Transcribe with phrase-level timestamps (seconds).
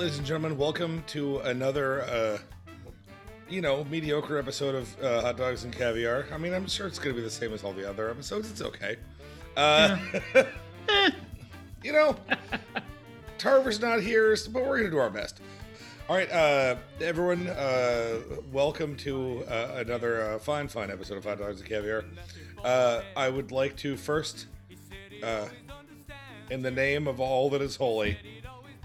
[0.00, 2.38] Ladies and gentlemen, welcome to another, uh,
[3.50, 6.24] you know, mediocre episode of uh, Hot Dogs and Caviar.
[6.32, 8.50] I mean, I'm sure it's going to be the same as all the other episodes.
[8.50, 8.96] It's okay.
[9.58, 9.98] Uh,
[11.84, 12.16] you know,
[13.36, 15.42] Tarver's not here, but we're going to do our best.
[16.08, 21.38] All right, uh, everyone, uh, welcome to uh, another uh, fine, fine episode of Hot
[21.38, 22.06] Dogs and Caviar.
[22.64, 24.46] Uh, I would like to first,
[25.22, 25.48] uh,
[26.48, 28.16] in the name of all that is holy,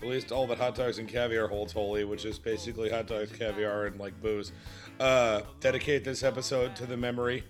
[0.01, 3.31] at least all that hot dogs and caviar holds holy, which is basically hot dogs,
[3.31, 4.51] caviar, and like booze.
[4.99, 7.43] Uh, dedicate this episode to the memory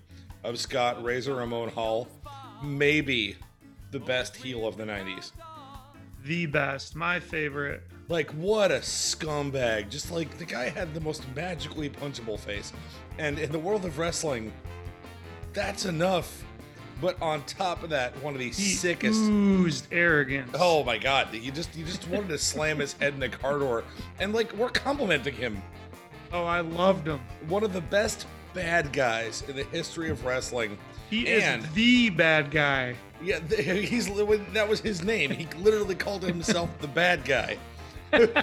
[0.43, 2.07] of Scott Razor Ramon Hall,
[2.63, 3.35] maybe
[3.91, 5.31] the best heel of the '90s.
[6.23, 7.83] The best, my favorite.
[8.07, 9.89] Like what a scumbag!
[9.89, 12.71] Just like the guy had the most magically punchable face,
[13.17, 14.53] and in the world of wrestling,
[15.53, 16.44] that's enough.
[17.01, 19.19] But on top of that, one of the He sickest.
[19.21, 20.51] oozed arrogance.
[20.57, 21.33] Oh my god!
[21.33, 23.83] You just you just wanted to slam his head in the car door,
[24.19, 25.61] and like we're complimenting him.
[26.31, 27.19] Oh, I loved him.
[27.47, 30.77] One of the best bad guys in the history of wrestling.
[31.09, 32.95] He And- is the bad guy.
[33.21, 34.07] Yeah, he's
[34.53, 35.31] that was his name.
[35.31, 37.57] He literally called himself the bad guy.
[38.11, 38.39] and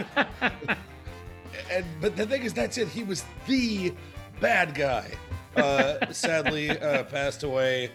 [2.01, 2.89] but the thing is, that's it.
[2.89, 3.95] He was the
[4.41, 5.11] bad guy.
[5.57, 7.91] Uh, sadly, uh, passed away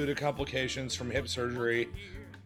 [0.00, 1.86] due to complications from hip surgery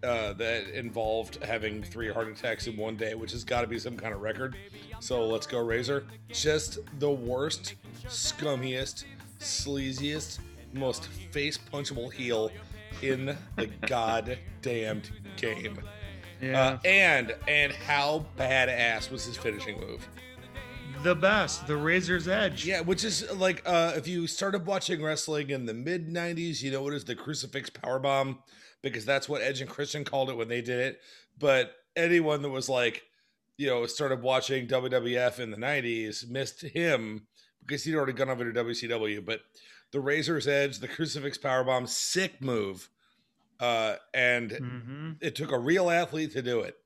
[0.02, 3.78] uh, that involved having three heart attacks in one day, which has got to be
[3.78, 4.56] some kind of record.
[4.98, 6.05] So let's go, Razor.
[6.30, 7.75] Just the worst,
[8.06, 9.05] scummiest,
[9.38, 10.41] sleaziest,
[10.72, 12.50] most face punchable heel
[13.03, 15.78] in the goddamned game.
[16.42, 20.09] Yeah, Uh, and and how badass was his finishing move?
[21.04, 21.66] The best.
[21.66, 22.65] The Razor's Edge.
[22.65, 26.72] Yeah, which is like uh, if you started watching wrestling in the mid '90s, you
[26.72, 28.38] know what is the crucifix power bomb
[28.82, 31.00] because that's what Edge and Christian called it when they did it.
[31.38, 33.03] But anyone that was like,
[33.59, 37.26] you know, started watching WWF in the '90s missed him
[37.60, 39.25] because he'd already gone over to WCW.
[39.25, 39.41] But
[39.92, 42.88] the Razor's Edge, the crucifix power bomb, sick move,
[43.60, 46.76] uh, and hmm it took a real athlete to do it.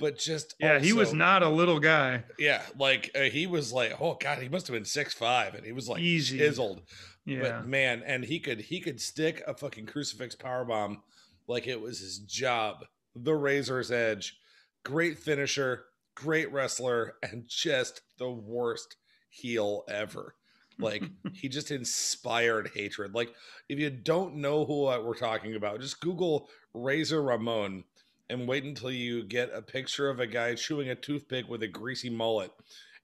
[0.00, 2.24] But just Yeah, he was not a little guy.
[2.38, 5.64] yeah, like uh, he was like, oh god, he must have been six five, and
[5.64, 6.38] he was like Easy.
[6.38, 6.82] chiseled.
[7.26, 7.42] Yeah.
[7.42, 11.02] But man, and he could he could stick a fucking crucifix power bomb
[11.46, 12.86] like it was his job.
[13.14, 14.38] The Razor's Edge,
[14.84, 15.84] great finisher,
[16.14, 18.96] great wrestler, and just the worst
[19.28, 20.34] heel ever.
[20.78, 23.14] Like he just inspired hatred.
[23.14, 23.34] Like
[23.68, 27.84] if you don't know who uh, we're talking about, just Google Razor Ramon
[28.30, 31.68] and wait until you get a picture of a guy chewing a toothpick with a
[31.68, 32.52] greasy mullet,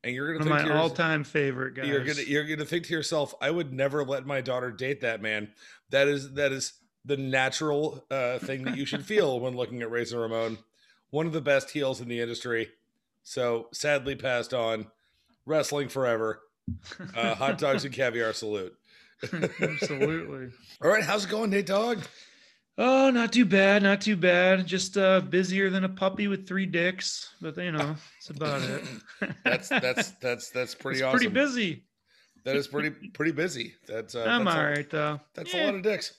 [0.02, 1.86] and you're gonna of think my to all-time favorite guys.
[1.86, 5.20] you're gonna you're gonna think to yourself, I would never let my daughter date that
[5.20, 5.48] man.
[5.90, 9.90] That is that is the natural uh, thing that you should feel when looking at
[9.90, 10.58] Razor Ramon,
[11.10, 12.70] one of the best heels in the industry.
[13.22, 14.86] So sadly passed on,
[15.44, 16.40] wrestling forever.
[17.14, 18.76] Uh, hot dogs and caviar salute.
[19.32, 20.50] Absolutely.
[20.82, 22.02] All right, how's it going, Nate Dog?
[22.78, 24.66] Oh, not too bad, not too bad.
[24.66, 28.84] Just uh busier than a puppy with three dicks, but you know, it's about it.
[29.44, 31.18] That's that's that's that's pretty it's awesome.
[31.18, 31.84] pretty busy.
[32.44, 33.74] That is pretty pretty busy.
[33.88, 35.20] That's uh, I'm that's all a- right though.
[35.34, 35.64] That's Yeah.
[35.64, 36.12] a lot of dicks.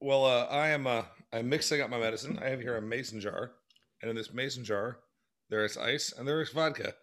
[0.00, 2.38] Well, uh, I am uh, I'm mixing up my medicine.
[2.40, 3.52] I have here a mason jar,
[4.02, 4.98] and in this mason jar,
[5.50, 6.94] there is ice and there is vodka,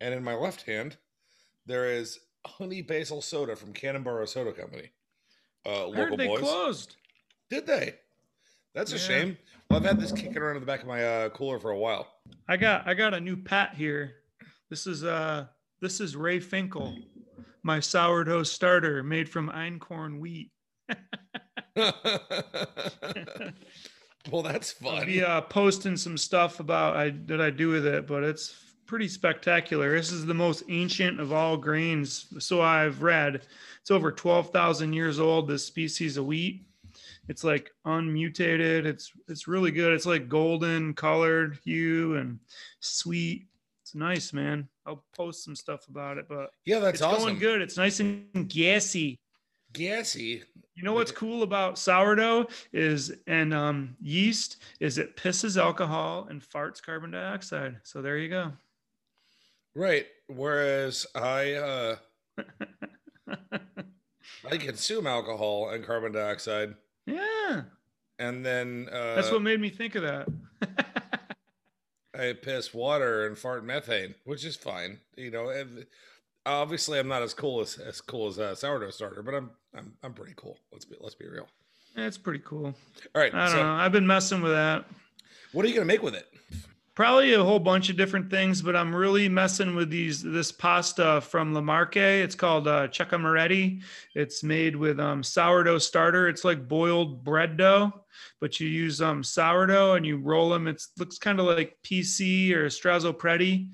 [0.00, 0.96] and in my left hand,
[1.66, 4.90] there is honey basil soda from Cannonboro Soda Company.
[5.66, 6.40] Uh, I local heard they boys.
[6.40, 6.96] closed.
[7.50, 7.94] Did they?
[8.74, 9.00] That's a Yeah.
[9.00, 9.38] shame.
[9.70, 11.78] Well, I've had this kicking around in the back of my uh, cooler for a
[11.78, 12.08] while.
[12.48, 14.16] I got I got a new pat here.
[14.70, 15.46] This is uh
[15.80, 16.96] this is Ray Finkel,
[17.62, 20.50] my sourdough starter made from einkorn wheat.
[24.30, 25.06] well, that's I'll fun.
[25.06, 28.54] be uh, posting some stuff about I that I do with it, but it's
[28.86, 29.96] pretty spectacular.
[29.96, 33.42] This is the most ancient of all grains, so I've read.
[33.80, 35.48] It's over twelve thousand years old.
[35.48, 36.66] This species of wheat.
[37.28, 38.86] It's like unmutated.
[38.86, 39.92] It's it's really good.
[39.92, 42.38] It's like golden colored hue and
[42.80, 43.46] sweet.
[43.82, 44.68] It's nice, man.
[44.86, 47.24] I'll post some stuff about it, but Yeah, that's it's awesome.
[47.24, 47.62] going good.
[47.62, 49.18] It's nice and gassy.
[49.72, 50.42] Gassy.
[50.74, 56.42] You know what's cool about sourdough is and um, yeast is it pisses alcohol and
[56.42, 57.76] farts carbon dioxide.
[57.84, 58.52] So there you go.
[59.74, 60.06] Right.
[60.28, 61.96] Whereas I uh
[64.50, 66.74] I consume alcohol and carbon dioxide
[67.06, 67.62] yeah,
[68.18, 70.28] and then uh that's what made me think of that.
[72.16, 75.00] I piss water and fart methane, which is fine.
[75.16, 75.86] You know, and
[76.46, 79.94] obviously I'm not as cool as as cool as a sourdough starter, but I'm I'm
[80.02, 80.58] I'm pretty cool.
[80.72, 81.48] Let's be let's be real.
[81.94, 82.66] That's pretty cool.
[83.14, 83.34] All right.
[83.34, 83.72] I don't so know.
[83.72, 84.84] I've been messing with that.
[85.52, 86.26] what are you gonna make with it?
[86.94, 91.20] Probably a whole bunch of different things, but I'm really messing with these this pasta
[91.20, 91.96] from La Marque.
[91.96, 92.88] It's called uh,
[93.18, 93.82] Moretti.
[94.14, 96.28] It's made with um, sourdough starter.
[96.28, 98.04] It's like boiled bread dough,
[98.40, 100.68] but you use um, sourdough and you roll them.
[100.68, 103.70] It looks kind of like pici or strozzapreti.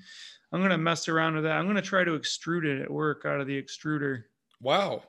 [0.51, 1.57] I'm gonna mess around with that.
[1.57, 4.23] I'm gonna try to extrude it at work out of the extruder
[4.61, 5.03] Wow.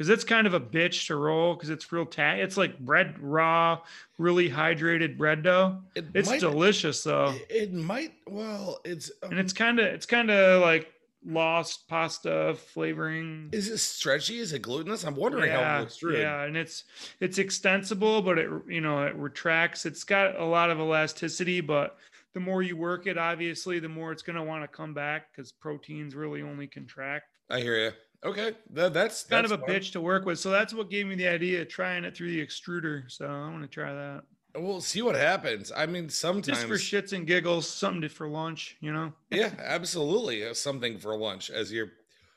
[0.00, 3.18] Because it's kind of a bitch to roll because it's real ta- It's like bread
[3.18, 3.80] raw,
[4.16, 5.82] really hydrated bread dough.
[5.94, 8.14] It It's might, delicious though, It, it might.
[8.26, 9.10] Well, it's.
[9.22, 10.90] Um, and it's kind of it's kind of like
[11.22, 13.50] lost pasta flavoring.
[13.52, 14.38] Is it stretchy?
[14.38, 15.04] Is it glutinous?
[15.04, 16.18] I'm wondering how it looks through.
[16.18, 16.84] yeah, and it's
[17.20, 19.84] it's extensible, but it you know it retracts.
[19.84, 21.98] It's got a lot of elasticity, but
[22.32, 25.26] the more you work it, obviously, the more it's going to want to come back
[25.30, 27.26] because proteins really only contract.
[27.50, 27.90] I hear you.
[28.24, 29.76] Okay, that, that's Kind that's of a fine.
[29.76, 32.30] bitch to work with, so that's what gave me the idea of trying it through
[32.30, 33.10] the extruder.
[33.10, 34.22] So I want to try that
[34.56, 35.70] We'll see what happens.
[35.74, 36.46] I mean, sometimes.
[36.46, 39.12] just for shits and giggles, something to, for lunch, you know.
[39.30, 40.44] yeah, absolutely.
[40.44, 41.92] uh, Something for lunch as you're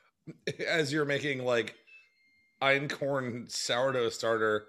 [0.68, 1.74] as you're making like
[2.62, 4.66] einkorn sourdough starter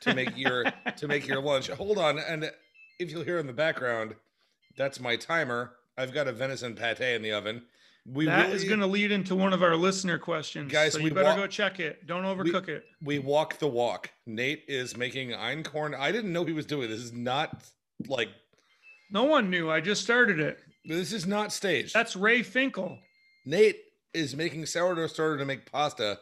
[0.00, 0.64] to make your
[0.96, 1.68] to make your lunch.
[1.70, 2.50] Hold on, and
[2.98, 4.14] if you'll hear in the background,
[4.76, 5.72] that's my timer.
[5.96, 7.62] I've got a venison pate in the oven.
[8.10, 10.98] We That really, is going to lead into one of our listener questions, Guys, So
[10.98, 12.06] we you better wa- go check it.
[12.06, 12.84] Don't overcook it.
[13.02, 14.10] we walk the walk.
[14.26, 15.94] Nate is making einkorn.
[15.98, 17.00] I didn't know he was doing this.
[17.00, 17.64] Is not
[18.08, 18.30] like
[19.10, 19.70] No one knew.
[19.70, 20.58] I just started it.
[20.86, 21.92] this is not staged.
[21.94, 22.98] That's Ray Finkel.
[23.44, 23.76] Nate
[24.14, 26.18] is making sourdough starter to make pasta,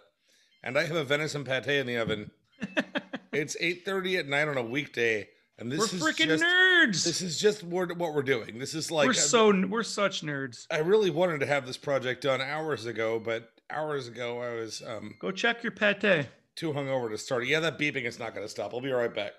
[0.64, 2.30] and I have a venison pate in the oven.
[3.32, 7.04] it's eight thirty at night on a weekday, and this we're freaking just nerds.
[7.04, 8.58] this is just what what we're doing.
[8.58, 10.66] This is like we're I- so we're such nerds.
[10.70, 14.82] I really wanted to have this project done hours ago, but hours ago I was
[14.86, 16.26] um, Go check your pate.
[16.54, 17.46] too hungover to start.
[17.46, 18.74] Yeah, that beeping is not going to stop.
[18.74, 19.32] I'll be right back.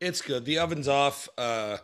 [0.00, 0.44] It's good.
[0.44, 1.28] The oven's off.
[1.38, 1.78] Uh,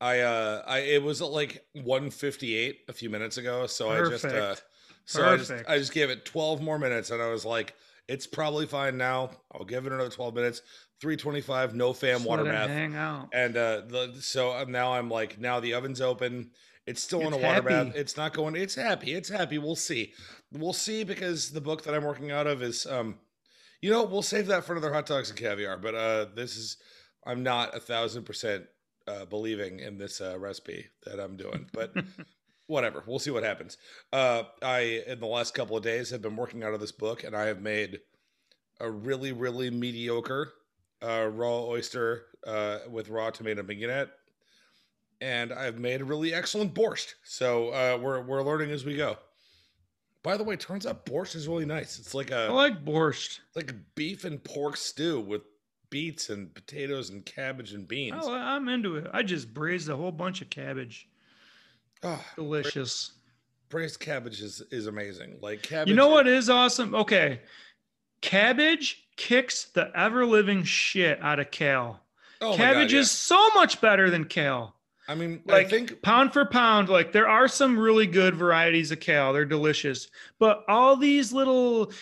[0.00, 4.24] I uh, I it was at like 158 a few minutes ago, so I just
[4.24, 4.62] uh, Perfect.
[5.06, 7.74] so I just I just gave it 12 more minutes, and I was like,
[8.06, 9.30] it's probably fine now.
[9.52, 10.62] I'll give it another 12 minutes.
[11.00, 13.28] 325, no fam Just water bath, Hang out.
[13.32, 16.50] and uh, the so uh, now I'm like, now the oven's open.
[16.86, 17.92] It's still in a It's water bath.
[17.94, 18.56] It's not going.
[18.56, 19.12] It's happy.
[19.12, 19.58] It's happy.
[19.58, 20.12] We'll see.
[20.52, 23.18] We'll see because the book that I'm working out of is um
[23.80, 25.76] you know, we'll save that for another hot dogs and caviar.
[25.76, 26.78] But uh, this is,
[27.24, 28.64] I'm not a thousand percent
[29.06, 31.66] uh, believing in this uh, recipe that I'm doing.
[31.72, 31.94] But
[32.66, 33.76] whatever, we'll see what happens.
[34.12, 37.22] Uh, I in the last couple of days have been working out of this book,
[37.22, 38.00] and I have made
[38.80, 40.52] a really, really mediocre
[41.02, 44.10] uh, raw oyster uh, with raw tomato mignonette,
[45.20, 47.14] and I've made a really excellent borscht.
[47.24, 49.16] So uh, we're we're learning as we go.
[50.22, 51.98] By the way, turns out borscht is really nice.
[51.98, 53.38] It's like a I like borscht.
[53.54, 55.42] like beef and pork stew with
[55.90, 58.22] beets and potatoes and cabbage and beans.
[58.22, 59.06] Oh, I'm into it.
[59.12, 61.08] I just braised a whole bunch of cabbage.
[62.02, 63.12] Oh, Delicious.
[63.68, 65.38] braised cabbage is, is amazing.
[65.40, 65.88] Like cabbage.
[65.88, 66.94] You know what is awesome?
[66.94, 67.40] Okay.
[68.20, 72.00] Cabbage kicks the ever living shit out of kale.
[72.40, 73.00] Oh cabbage God, yeah.
[73.00, 74.74] is so much better than kale.
[75.08, 78.90] I mean, Like I think pound for pound, like there are some really good varieties
[78.90, 79.32] of kale.
[79.32, 80.08] They're delicious.
[80.38, 81.92] But all these little,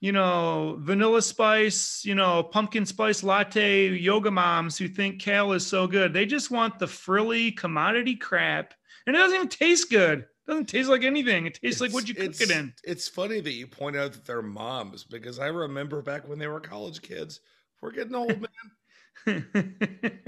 [0.00, 5.66] you know, vanilla spice, you know, pumpkin spice latte yoga moms who think kale is
[5.66, 8.74] so good, they just want the frilly commodity crap.
[9.06, 10.26] And it doesn't even taste good.
[10.48, 11.44] It doesn't taste like anything.
[11.44, 12.72] It tastes like what you cook it's, it in.
[12.82, 16.46] It's funny that you point out that they're moms because I remember back when they
[16.46, 17.40] were college kids.
[17.82, 18.40] We're getting old,
[19.26, 19.46] man.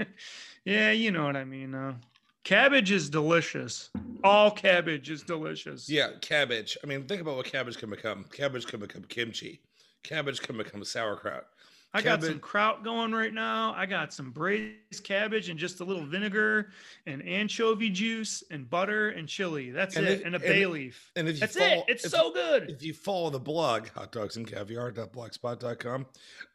[0.63, 1.73] yeah, you know what I mean.
[1.73, 1.95] Uh,
[2.43, 3.89] cabbage is delicious.
[4.23, 5.89] All cabbage is delicious.
[5.89, 6.77] yeah, cabbage.
[6.83, 8.25] I mean, think about what cabbage can become.
[8.31, 9.59] Cabbage can become kimchi.
[10.03, 11.47] Cabbage can become sauerkraut.
[11.93, 13.73] I got some kraut going right now.
[13.75, 16.69] I got some braised cabbage and just a little vinegar
[17.05, 19.71] and anchovy juice and butter and chili.
[19.71, 20.21] That's And it.
[20.21, 21.11] if- and a and- bay leaf.
[21.17, 21.85] And if you That's follow, it.
[21.89, 22.69] It's if so good.
[22.69, 26.05] if you follow the blog hotdogsandcaviar.blogspot.com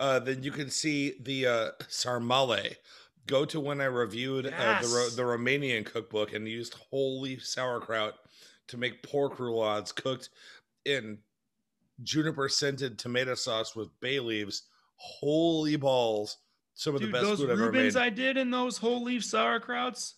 [0.01, 2.75] uh, then you can see the uh, sarmale
[3.27, 8.15] go to when i reviewed uh, the, the romanian cookbook and used whole leaf sauerkraut
[8.69, 10.31] to make pork roulades cooked
[10.85, 11.19] in
[12.03, 14.65] juniper scented tomato sauce with bay leaves
[14.97, 16.39] holy balls
[16.75, 18.77] some of Dude, the best those food i've ever made Reubens I did in those
[18.79, 20.15] whole leaf sauerkrauts,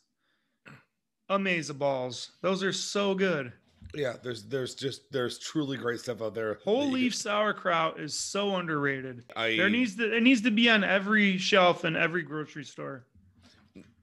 [1.29, 2.33] amazing balls.
[2.43, 3.53] Those are so good.
[3.95, 8.57] yeah there's there's just there's truly great stuff out there Whole leaf sauerkraut is so
[8.57, 9.25] underrated.
[9.37, 13.07] I, There needs to it needs to be on every shelf in every grocery store.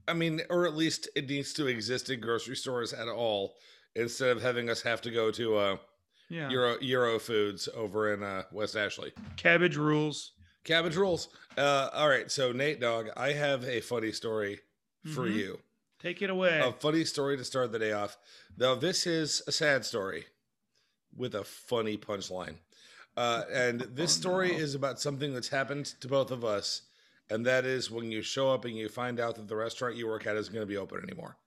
[0.07, 3.55] I mean, or at least it needs to exist in grocery stores at all
[3.95, 5.77] instead of having us have to go to uh,
[6.29, 6.49] Yeah.
[6.49, 9.13] Euro Euro Foods over in uh, West Ashley.
[9.35, 10.33] Cabbage rules.
[10.65, 11.29] Cabbage rolls.
[11.57, 14.59] Uh, all right, so Nate Dog, I have a funny story
[15.13, 15.35] for Mhm.
[15.35, 15.61] you.
[15.99, 16.59] Take it away.
[16.59, 18.17] A funny story to start the day off.
[18.57, 20.25] Though this is a sad story
[21.15, 22.57] with a funny punchline.
[23.15, 24.57] Uh, and this Oh, story no.
[24.57, 26.81] is about something that's happened to both of us.
[27.29, 30.05] And that is when you show up and you find out that the restaurant you
[30.07, 31.37] work at isn't going to be open anymore.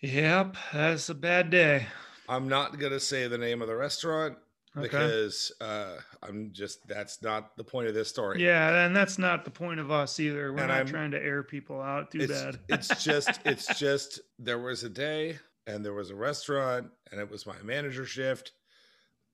[0.00, 1.86] Yep, that's a bad day.
[2.28, 4.38] I'm not going to say the name of the restaurant
[4.76, 4.82] Okay.
[4.86, 8.40] because uh, I'm just, that's not the point of this story.
[8.42, 10.52] yeah, and that's not the point of us either.
[10.52, 12.12] We're And not I'm- trying to air people out.
[12.12, 12.58] Too it's, bad.
[12.68, 17.28] it's just it's just there was a day and there was a restaurant and it
[17.30, 18.52] was my manager shift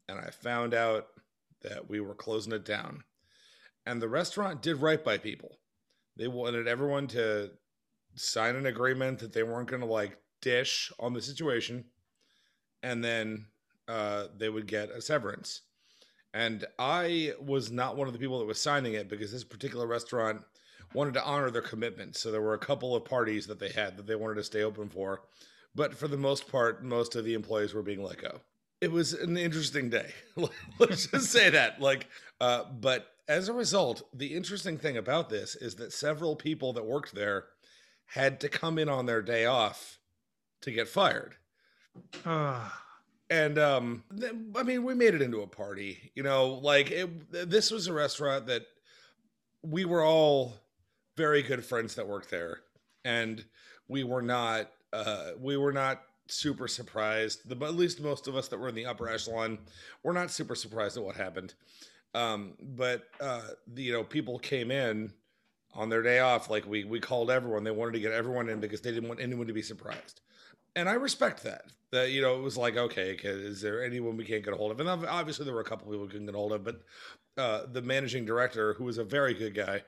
[0.08, 1.06] and i found out
[1.62, 3.02] that we were closing it down
[3.86, 5.58] and the restaurant did right by people
[6.16, 7.50] they wanted everyone to
[8.16, 11.84] sign an agreement that they weren't going to like dish on the situation
[12.82, 13.46] and then
[13.88, 15.62] uh, they would get a severance
[16.34, 19.86] and i was not one of the people that was signing it because this particular
[19.86, 20.40] restaurant
[20.94, 22.16] wanted to honor their commitment.
[22.16, 24.62] So there were a couple of parties that they had that they wanted to stay
[24.62, 25.22] open for.
[25.74, 28.40] But for the most part, most of the employees were being let go.
[28.80, 30.12] It was an interesting day.
[30.78, 31.80] Let's just say that.
[31.80, 32.08] Like,
[32.40, 36.86] uh, but as a result, the interesting thing about this is that several people that
[36.86, 37.46] worked there
[38.06, 39.98] had to come in on their day off
[40.62, 41.34] to get fired
[42.24, 42.85] Ah,
[43.28, 44.04] and um
[44.54, 47.92] i mean we made it into a party you know like it, this was a
[47.92, 48.62] restaurant that
[49.62, 50.54] we were all
[51.16, 52.60] very good friends that worked there.
[53.04, 53.44] And
[53.88, 57.48] we were not uh we were not super surprised.
[57.48, 59.58] The, at least most of us that were in the upper echelon
[60.02, 61.54] were not super surprised at what happened.
[62.14, 65.12] Um but uh you know people came in
[65.74, 67.64] on their day off like we we called everyone.
[67.64, 70.20] They wanted to get everyone in because they didn't want anyone to be surprised
[70.76, 71.64] and I respect that.
[71.90, 74.70] That you know, it was like, okay, is there anyone we can't get a hold
[74.70, 74.80] of?
[74.80, 76.82] And obviously, there were a couple people we couldn't get a hold of, but
[77.38, 79.82] uh, the managing director, who was a very good guy,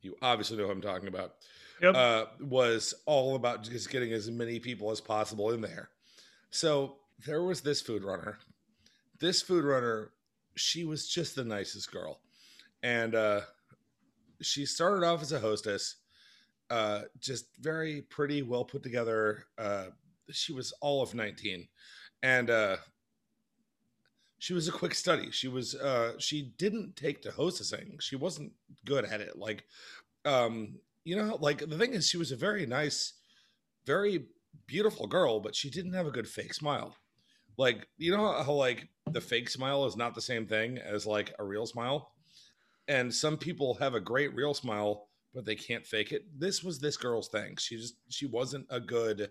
[0.00, 1.34] you obviously know who I'm talking about,
[1.82, 1.94] yep.
[1.94, 5.90] uh, was all about just getting as many people as possible in there.
[6.50, 6.96] So
[7.26, 8.38] there was this food runner.
[9.18, 10.12] This food runner,
[10.54, 12.20] she was just the nicest girl,
[12.82, 13.40] and uh,
[14.40, 15.96] she started off as a hostess.
[16.68, 19.44] Uh, just very pretty, well put together.
[19.56, 19.86] Uh,
[20.30, 21.68] she was all of 19
[22.22, 22.76] and uh
[24.38, 25.30] she was a quick study.
[25.30, 28.00] She was uh she didn't take to hostessing.
[28.00, 28.52] She wasn't
[28.84, 29.38] good at it.
[29.38, 29.64] Like
[30.24, 33.14] um you know like the thing is she was a very nice
[33.86, 34.26] very
[34.66, 36.94] beautiful girl but she didn't have a good fake smile.
[37.56, 41.34] Like you know how like the fake smile is not the same thing as like
[41.38, 42.12] a real smile?
[42.88, 46.24] And some people have a great real smile but they can't fake it.
[46.38, 47.56] This was this girl's thing.
[47.58, 49.30] She just she wasn't a good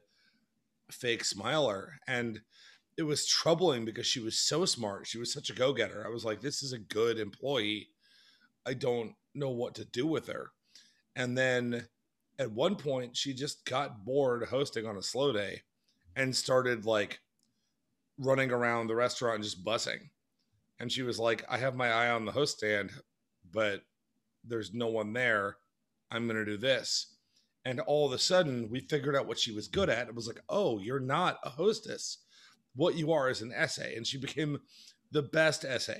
[0.91, 2.41] fake smiler and
[2.97, 5.05] it was troubling because she was so smart.
[5.05, 6.05] She was such a go-getter.
[6.05, 7.89] I was like this is a good employee.
[8.65, 10.51] I don't know what to do with her.
[11.15, 11.87] And then
[12.39, 15.61] at one point she just got bored hosting on a slow day
[16.15, 17.19] and started like
[18.17, 20.09] running around the restaurant and just bussing.
[20.79, 22.91] And she was like i have my eye on the host stand
[23.51, 23.81] but
[24.43, 25.57] there's no one there.
[26.11, 27.14] I'm going to do this
[27.65, 30.07] and all of a sudden we figured out what she was good at.
[30.07, 32.19] It was like oh you're not a hostess.
[32.75, 33.83] What you are is an SA.
[33.95, 34.59] And she became
[35.11, 35.93] the best SA.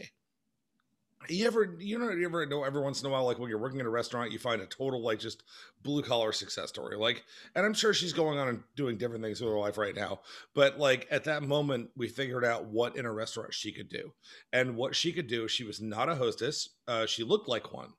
[1.27, 3.57] You ever you know you ever know every once in a while like when you're
[3.57, 5.41] working in a restaurant you find a total like just
[5.81, 7.23] blue collar success story like
[7.55, 10.19] and i'm sure she's going on and doing different things with her life right now
[10.53, 14.13] but like at that moment we figured out what in a restaurant she could do
[14.53, 17.93] and what she could do she was not a hostess uh, she looked like one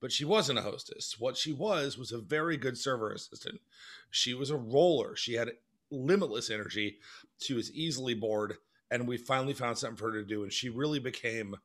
[0.00, 1.16] but she wasn't a hostess.
[1.18, 3.60] What she was was a very good server assistant.
[4.10, 5.14] She was a roller.
[5.14, 5.52] She had
[5.90, 6.98] limitless energy.
[7.38, 8.54] She was easily bored,
[8.90, 10.42] and we finally found something for her to do.
[10.42, 11.56] And she really became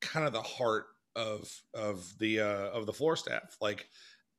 [0.00, 3.56] kind of the heart of of the uh, of the floor staff.
[3.60, 3.88] Like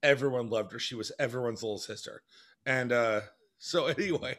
[0.01, 0.79] everyone loved her.
[0.79, 2.23] She was everyone's little sister.
[2.65, 3.21] And uh,
[3.57, 4.37] so anyway,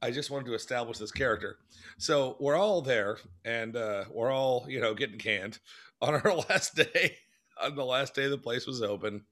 [0.00, 1.58] I just wanted to establish this character.
[1.98, 5.58] So we're all there, and uh, we're all you know getting canned
[6.00, 7.18] on our last day
[7.62, 9.24] on the last day the place was open.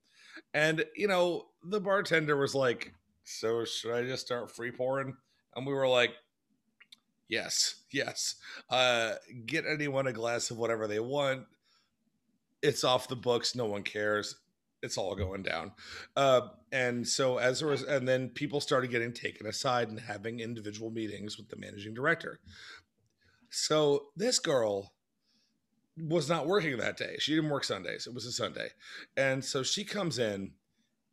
[0.55, 2.93] And, you know, the bartender was like,
[3.25, 5.14] So should I just start free pouring?
[5.55, 6.11] And we were like,
[7.29, 8.37] Yes, yes.
[8.69, 9.14] Uh,
[9.47, 11.45] get anyone a glass of whatever they want.
[12.62, 13.55] It's off the books.
[13.55, 14.37] No one cares.
[14.83, 15.73] It's all going down.
[16.17, 20.41] Uh, and so as there was, and then people started getting taken aside and having
[20.41, 22.41] individual meetings with the managing director.
[23.49, 24.93] So this girl
[25.99, 27.17] was not working that day.
[27.19, 28.07] She didn't work Sundays.
[28.07, 28.69] It was a Sunday.
[29.17, 30.53] And so she comes in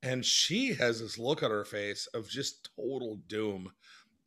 [0.01, 3.71] and she has this look on her face of just total doom.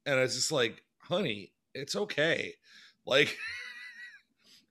[0.04, 2.54] And it's just like, honey, it's okay.
[3.06, 3.36] Like,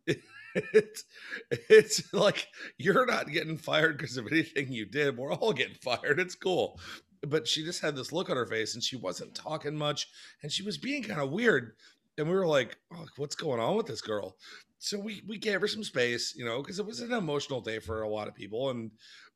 [0.56, 1.04] it's,
[1.52, 2.48] it's like
[2.78, 5.18] you're not getting fired because of anything you did.
[5.18, 6.20] We're all getting fired.
[6.20, 6.80] It's cool.
[7.28, 10.08] but she just had this look on her face and she wasn't talking much
[10.44, 11.74] and she was being kind of weird.
[12.18, 14.36] And we were like, oh, what's going on with this girl?
[14.84, 17.78] So we we gave her some space, you know, because it was an emotional day
[17.78, 18.72] for a lot of people.
[18.72, 18.90] And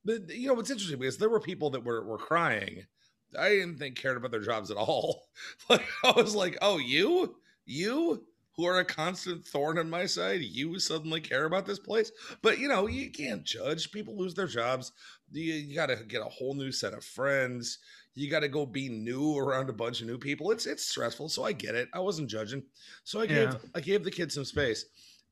[0.03, 2.87] but you know, it's interesting because there were people that were were crying.
[3.37, 5.27] I didn't think cared about their jobs at all.
[5.69, 7.35] Like I was like, oh, you,
[7.65, 8.25] you
[8.55, 12.11] who are a constant thorn in my side, you suddenly care about this place.
[12.41, 13.91] But you know, you can't judge.
[13.91, 14.93] People lose their jobs.
[15.31, 17.77] You, you got to get a whole new set of friends.
[18.15, 20.49] You got to go be new around a bunch of new people.
[20.49, 21.29] It's it's stressful.
[21.29, 21.89] So I get it.
[21.93, 22.63] I wasn't judging.
[23.03, 23.57] So I gave Yeah.
[23.75, 24.85] I gave the kids some space.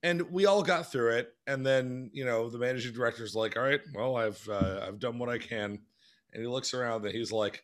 [0.04, 1.34] And we all got through it.
[1.48, 5.18] And then, you know, the managing director's like, "All right, well, I've uh, I've done
[5.18, 5.80] what I can."
[6.34, 7.64] And he looks around and he's like,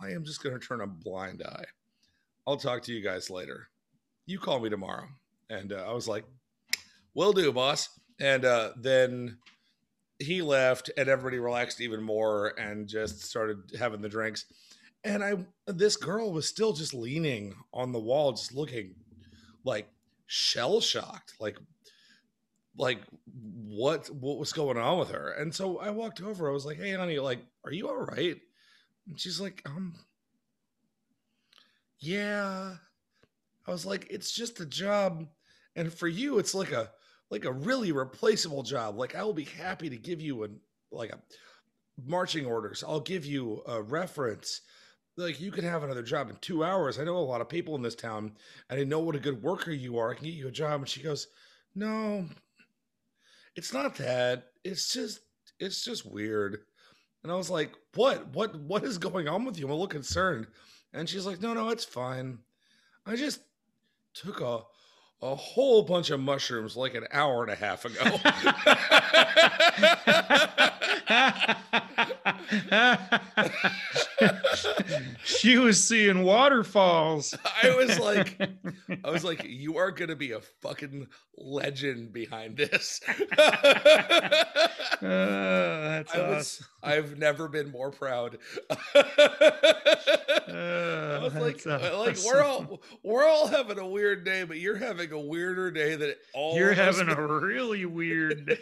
[0.00, 1.64] "I am just going to turn a blind eye.
[2.46, 3.68] I'll talk to you guys later."
[4.26, 5.08] you call me tomorrow.
[5.50, 6.24] And uh, I was like,
[7.14, 7.88] will do, boss.
[8.20, 9.38] And uh, then
[10.18, 14.46] he left and everybody relaxed even more and just started having the drinks.
[15.02, 15.34] And I,
[15.66, 18.94] this girl was still just leaning on the wall, just looking
[19.64, 19.88] like
[20.34, 21.56] shell shocked, like,
[22.76, 25.30] like what, what was going on with her?
[25.32, 26.48] And so I walked over.
[26.48, 28.36] I was like, "Hey, honey, like, are you all right?"
[29.06, 29.94] And she's like, "Um,
[31.98, 32.76] yeah."
[33.66, 35.26] I was like, it's just a job,
[35.74, 36.90] and for you, it's like a
[37.30, 38.98] like a really replaceable job.
[38.98, 40.48] Like I will be happy to give you a
[40.90, 41.18] like a
[42.04, 42.84] marching orders.
[42.86, 44.60] I'll give you a reference.
[45.16, 46.98] Like you could have another job in two hours.
[46.98, 48.32] I know a lot of people in this town,
[48.68, 50.10] and I know what a good worker you are.
[50.10, 50.80] I can get you a job.
[50.80, 51.28] And she goes,
[51.74, 52.26] No,
[53.54, 54.46] it's not that.
[54.64, 55.20] It's just
[55.60, 56.58] it's just weird.
[57.22, 58.26] And I was like, What?
[58.34, 59.66] What what is going on with you?
[59.66, 60.48] I'm a little concerned.
[60.92, 62.38] And she's like, No, no, it's fine.
[63.06, 63.40] I just
[64.14, 64.62] took a
[65.22, 68.18] a whole bunch of mushrooms like an hour and a half ago.
[75.24, 77.34] she was seeing waterfalls.
[77.62, 78.40] I was like,
[79.04, 83.00] I was like, you are gonna be a fucking legend behind this.
[83.06, 83.14] Uh,
[85.00, 86.66] that's I awesome.
[86.82, 88.38] I've never been more proud.
[88.94, 94.76] I was like, that's like we're all we're all having a weird day, but you're
[94.76, 96.56] having a weirder day than all.
[96.56, 98.58] You're having a really weird day.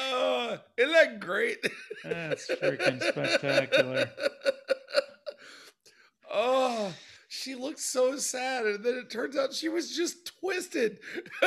[0.00, 1.58] Oh, isn't that great?
[2.04, 4.10] That's freaking spectacular.
[6.30, 6.92] Oh,
[7.28, 10.98] she looked so sad, and then it turns out she was just twisted.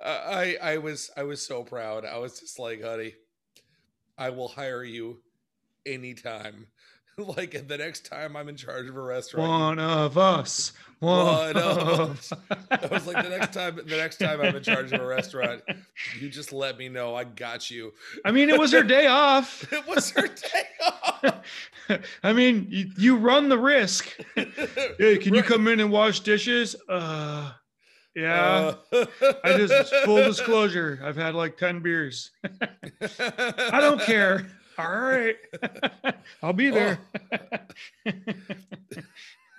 [0.00, 2.04] I I was I was so proud.
[2.04, 3.14] I was just like, honey,
[4.18, 5.22] I will hire you
[5.86, 6.66] anytime.
[7.18, 10.72] like the next time I'm in charge of a restaurant, One of us.
[11.00, 12.32] One of of
[12.70, 15.62] I was like, the next time, the next time I'm in charge of a restaurant,
[16.20, 17.14] you just let me know.
[17.14, 17.92] I got you.
[18.24, 19.64] I mean, it was her day off.
[19.78, 21.42] It was her day off.
[22.22, 24.16] I mean, you, you run the risk.
[24.98, 26.74] Hey, can you come in and wash dishes?
[26.88, 27.52] Uh,
[28.14, 28.74] yeah.
[28.92, 29.06] Uh,
[29.44, 31.00] I just full disclosure.
[31.04, 32.32] I've had like ten beers.
[32.42, 34.48] I don't care.
[34.76, 35.36] All right,
[36.42, 36.98] I'll be there.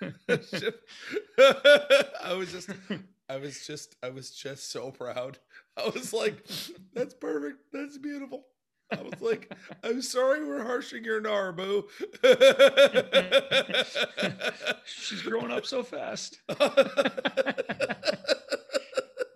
[0.00, 0.08] I
[2.34, 2.70] was just,
[3.28, 5.38] I was just, I was just so proud.
[5.76, 6.46] I was like,
[6.94, 7.58] that's perfect.
[7.72, 8.44] That's beautiful.
[8.92, 9.52] I was like,
[9.84, 11.86] I'm sorry we're harshing your gnar, boo.
[14.84, 16.40] She's growing up so fast.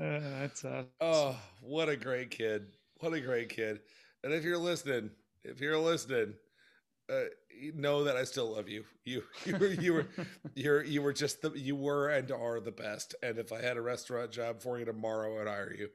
[0.01, 2.67] Uh, that's uh, oh, what a great kid.
[2.99, 3.81] What a great kid.
[4.23, 5.11] And if you're listening,
[5.45, 6.35] if you're listening,
[7.11, 7.25] uh,
[7.75, 8.85] know that I still love you.
[9.05, 10.07] You, you were, you were,
[10.55, 13.15] you're, you were just the, you were and are the best.
[13.23, 15.89] And if I had a restaurant job for you tomorrow, I'd hire you.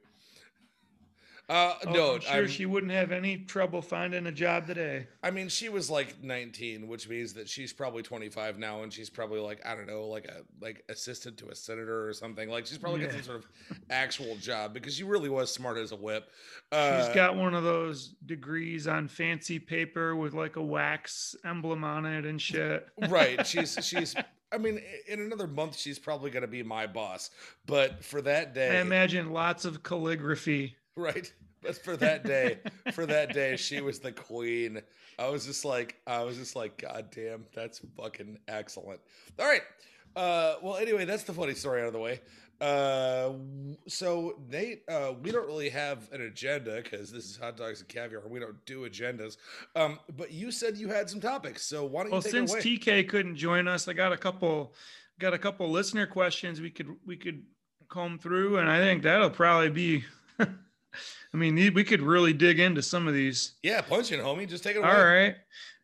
[1.50, 5.08] Uh, oh, no, I'm sure I'm- she wouldn't have any trouble finding a job today.
[5.20, 9.10] I mean, she was like 19, which means that she's probably 25 now, and she's
[9.10, 12.48] probably like I don't know, like a like assistant to a senator or something.
[12.48, 13.46] Like she's probably got some sort of
[13.90, 16.30] actual job because she really was smart as a whip.
[16.70, 21.82] Uh, She's got one of those degrees on fancy paper with like a wax emblem
[21.82, 22.86] on it and shit.
[23.08, 23.44] right.
[23.46, 24.14] She's she's.
[24.52, 27.30] I mean, in another month, she's probably going to be my boss.
[27.66, 30.76] But for that day, I imagine lots of calligraphy.
[30.96, 31.32] right?
[31.62, 32.58] But for that day,
[32.92, 34.80] for that day, she was the queen.
[35.18, 39.00] I was just like, I was just like, God damn, that's fucking excellent.
[39.38, 39.62] All right.
[40.16, 42.20] Uh, well, anyway, that's the funny story out of the way.
[42.60, 43.32] Uh,
[43.86, 47.88] so Nate, uh, we don't really have an agenda because this is hot dogs and
[47.88, 48.22] caviar.
[48.28, 49.38] We don't do agendas.
[49.74, 52.52] Um, but you said you had some topics, so why don't you Well, take since?
[52.54, 54.74] TK couldn't join us, I got a couple
[55.18, 57.42] got a couple listener questions we could we could
[57.88, 60.04] comb through, and I think that'll probably be
[61.32, 63.52] I mean, we could really dig into some of these.
[63.62, 64.48] Yeah, punch it, homie.
[64.48, 64.88] Just take it away.
[64.88, 65.36] All right.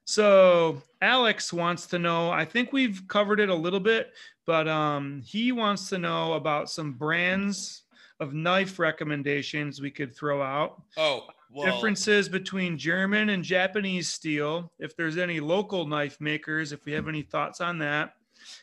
[0.04, 2.30] So Alex wants to know.
[2.30, 4.12] I think we've covered it a little bit,
[4.44, 7.82] but um, he wants to know about some brands
[8.20, 10.82] of knife recommendations we could throw out.
[10.96, 14.72] Oh, well, Differences between German and Japanese steel.
[14.78, 18.14] If there's any local knife makers, if we have any thoughts on that,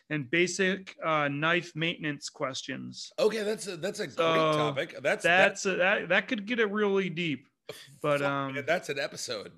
[0.09, 3.11] and basic uh, knife maintenance questions.
[3.19, 4.95] Okay, that's a that's a So, great topic.
[5.01, 7.47] That's That's a, that that could get it really deep.
[8.01, 9.51] But um, man, that's an episode.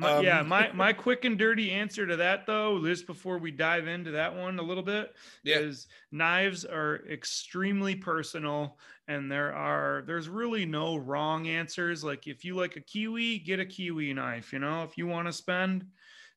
[0.00, 3.50] My, yeah, Um, my my quick and dirty answer to that though, just before we
[3.50, 5.58] dive into that one a little bit, Yeah.
[5.58, 12.04] is knives are extremely personal and there are there's really no wrong answers.
[12.04, 15.26] Like if you like a kiwi, get a kiwi knife, you know, if you want
[15.26, 15.86] to spend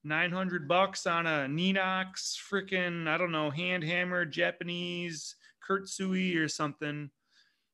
[0.04, 5.36] 900 bucks on a Nenox freaking, I don't know, hand hammer, Japanese
[5.68, 7.10] Kurtsui or something,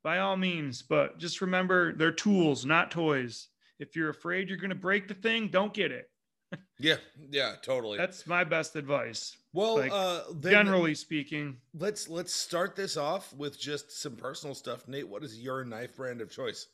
[0.03, 3.47] by all means, but just remember they're tools, not toys.
[3.79, 6.09] If you're afraid you're going to break the thing, don't get it.
[6.79, 6.97] Yeah,
[7.31, 7.97] yeah, totally.
[7.97, 9.35] That's my best advice.
[9.51, 14.87] well, like, uh, Generally speaking, let's let's start this off with just some personal stuff.
[14.87, 16.67] Nate, what is your knife brand of choice?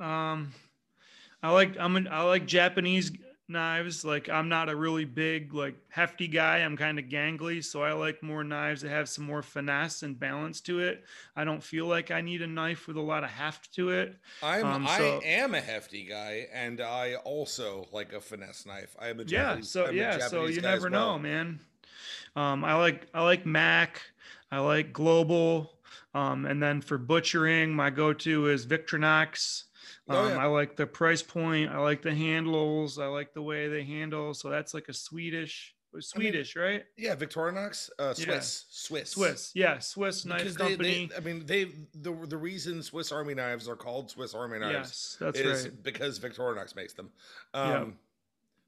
[0.00, 0.52] um,
[1.42, 3.10] I like I'm an, I like Japanese
[3.48, 4.04] knives.
[4.04, 6.58] Like I'm not a really big like hefty guy.
[6.58, 10.18] I'm kind of gangly, so I like more knives that have some more finesse and
[10.18, 11.04] balance to it.
[11.36, 14.16] I don't feel like I need a knife with a lot of heft to it.
[14.42, 18.96] I'm Um, I am a hefty guy, and I also like a finesse knife.
[18.98, 21.14] I am a yeah so I'm yeah so you never well.
[21.14, 21.60] know man
[22.36, 24.02] um i like i like mac
[24.50, 25.72] i like global
[26.14, 29.68] um and then for butchering my go-to is Victorinox um,
[30.08, 30.38] Oh, yeah.
[30.38, 34.34] i like the price point i like the handles i like the way they handle
[34.34, 38.24] so that's like a swedish swedish right Yeah, Victorinox, uh, Yeah.
[38.40, 42.82] Swiss, Swiss, swiss yeah swiss knife Because company they, I mean, they the the reason
[42.82, 46.94] Swiss Army knives are called Swiss Army knives yes that's is right because Victorinox makes
[46.94, 47.10] them.
[47.52, 47.84] Um, Yeah.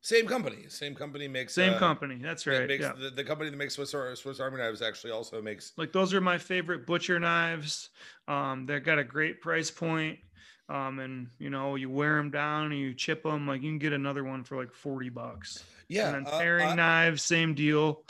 [0.03, 3.51] Same company, same company makes same uh, company that's right Makes, yeah the, the company
[3.51, 5.73] that makes Swiss Swiss Army knives actually also makes.
[5.77, 7.91] like those are my favorite butcher knives
[8.29, 10.21] um they've got a great price point
[10.69, 13.79] um and you know you wear them down and you chip them like you can
[13.79, 17.55] get another one for like 40 bucks Yeah, and then uh, paring uh, knives same
[17.55, 18.03] deal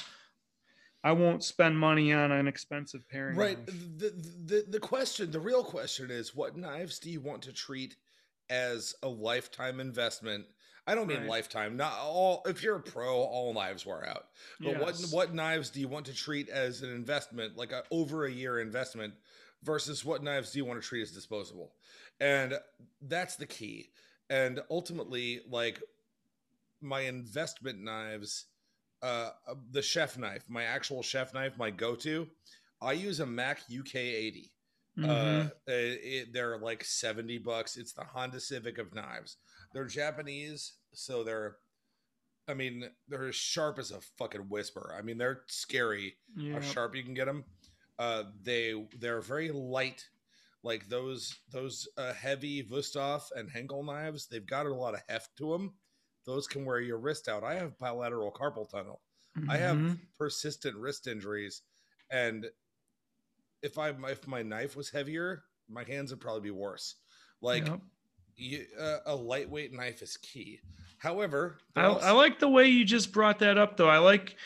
[1.04, 3.58] i won't spend money on an expensive paring right.
[3.58, 3.66] knife.
[3.98, 4.10] The,
[4.46, 7.96] the the question, the real question is, what knives do you want to treat
[8.50, 10.46] as a lifetime investment?
[10.86, 11.28] I don't mean Right.
[11.28, 11.76] lifetime.
[11.76, 12.42] Not all.
[12.46, 14.28] If you're a pro, all knives wear out.
[14.60, 18.26] But what what knives do you want to treat as an investment, like a over
[18.26, 19.14] a year investment,
[19.62, 21.72] versus what knives do you want to treat as disposable?
[22.20, 22.54] And
[23.02, 23.90] that's the key.
[24.30, 25.80] And ultimately, like
[26.80, 28.46] my investment knives,
[29.02, 32.26] uh, uh, the chef knife, my actual chef knife, my go-to,
[32.80, 34.52] I use a Mac UK 80.
[34.98, 35.52] Uh, Mhm.
[35.66, 37.76] it, they're like 70 bucks.
[37.76, 39.36] It's the Honda Civic of knives.
[39.74, 41.58] They're Japanese, so they're,
[42.48, 44.94] I mean, they're as sharp as a fucking whisper.
[44.98, 46.54] I mean, they're scary yeah.
[46.54, 47.44] how sharp you can get them.
[47.98, 50.08] Uh, they they're very light,
[50.62, 54.26] like those those uh, heavy Wusthof and Henkel knives.
[54.26, 55.74] They've got a lot of heft to them.
[56.24, 57.44] Those can wear your wrist out.
[57.44, 59.02] I have bilateral carpal tunnel.
[59.48, 59.98] I have Mhm.
[60.18, 61.62] persistent wrist injuries,
[62.10, 62.50] and
[63.62, 66.96] if I if my knife was heavier, my hands would probably be worse.
[67.40, 67.80] Like Yep.
[68.36, 70.60] you, uh, a lightweight knife is key.
[70.98, 74.36] However, I, there I like the way you just brought that up though i like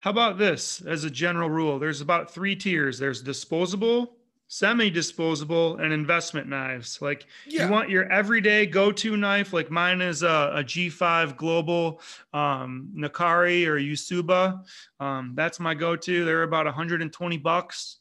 [0.00, 4.19] how about this as a general rule there's about three tiers there's disposable
[4.52, 10.24] semi-disposable and investment knives like yeah, you want your everyday go-to knife like mine is
[10.24, 12.00] a, a g5 global
[12.34, 14.60] um, nakiri or usuba
[14.98, 17.98] um, that's my go-to they're about 120 bucks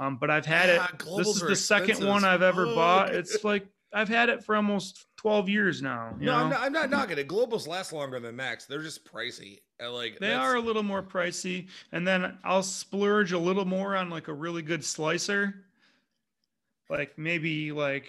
[0.00, 3.16] um, but i've had Yeah, it this is the second one i've ever bought fuck.
[3.16, 6.34] it's like i've had it for almost 12 years now you no?
[6.34, 7.28] I'm not, I'm not knocking it.
[7.28, 8.64] Globals last longer than Max.
[8.64, 9.60] They're just pricey.
[9.80, 14.10] Like They are a little more pricey, and then I'll splurge a little more on
[14.10, 15.54] like a really good slicer,
[16.92, 18.08] like maybe like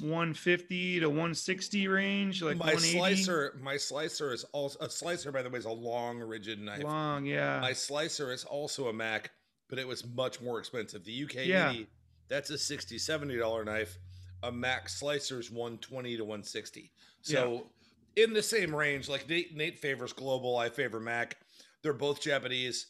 [0.00, 3.58] 150 to 160 range, like my slicer.
[3.62, 5.32] My slicer is also a slicer.
[5.32, 6.82] By the way, is a long, rigid knife.
[6.82, 7.24] long.
[7.24, 9.30] Yeah, My slicer is also a Mac,
[9.68, 11.04] but it was much more expensive.
[11.04, 11.70] The UK Yeah.
[11.70, 11.86] 80,
[12.28, 13.98] that's a 60 70 dollar knife.
[14.42, 16.92] A Mac slicer is 120 to 160.
[17.22, 17.70] So
[18.16, 21.38] in the same range, like Nate, Nate favors global, I favor Mac.
[21.82, 22.86] They're both Japanese.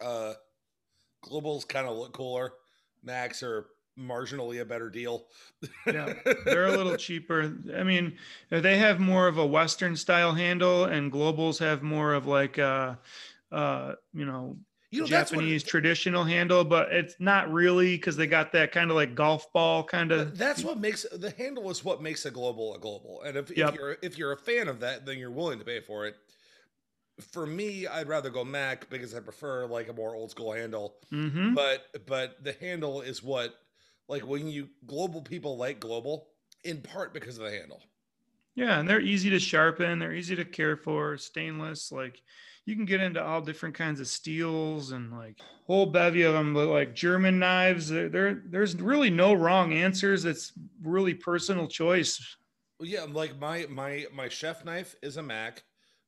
[0.00, 0.34] Uh
[1.22, 2.52] Global's kind of look cooler.
[3.02, 3.66] Macs are
[3.98, 5.26] marginally a better deal.
[5.86, 7.52] Yeah, they're a little cheaper.
[7.76, 8.18] I mean,
[8.50, 12.96] they have more of a Western style handle, and globals have more of like uh,
[13.52, 14.58] uh, you know,
[14.90, 18.90] You know, Japanese it- traditional handle, but it's not really because they got that kind
[18.90, 20.36] of like golf ball kind of.
[20.38, 23.22] That's what makes the handle is what makes a global a global.
[23.22, 23.68] And if, Yep.
[23.70, 26.16] if you're if you're a fan of that, then you're willing to pay for it.
[27.32, 30.96] For me, I'd rather go Mac because I prefer like a more old school handle.
[31.12, 31.54] Mm-hmm.
[31.54, 33.54] But but the handle is what
[34.10, 36.28] like when you global people like global
[36.64, 37.80] in part because of the handle.
[38.54, 39.98] Yeah, and they're easy to sharpen.
[39.98, 41.16] They're easy to care for.
[41.16, 42.20] Stainless, like
[42.66, 46.52] you can get into all different kinds of steels and like whole bevy of them.
[46.52, 50.24] But like German knives, there there- there's really no wrong answers.
[50.24, 52.36] It's really personal choice.
[52.78, 55.62] Well, yeah, like my my my chef knife is a Mac.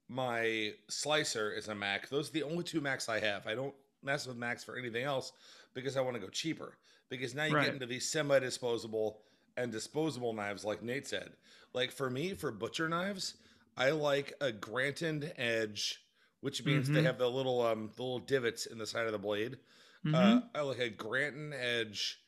[0.09, 2.09] My slicer is a Mac.
[2.09, 3.47] Those are the only two Macs I have.
[3.47, 5.33] I don't mess with Macs for anything else
[5.75, 6.77] because I want to go cheaper.
[7.13, 7.67] Because now you Right.
[7.67, 9.23] get into these semi-disposable
[9.57, 11.33] and disposable knives, like Nate said.
[11.75, 13.35] Like for me, for butcher knives,
[13.77, 16.03] I like a Granton edge,
[16.41, 17.05] which means they Mhm.
[17.05, 19.59] have the little um the little divots in the side of the blade.
[20.05, 20.15] Mhm.
[20.15, 22.21] Uh, I like a Granton Edge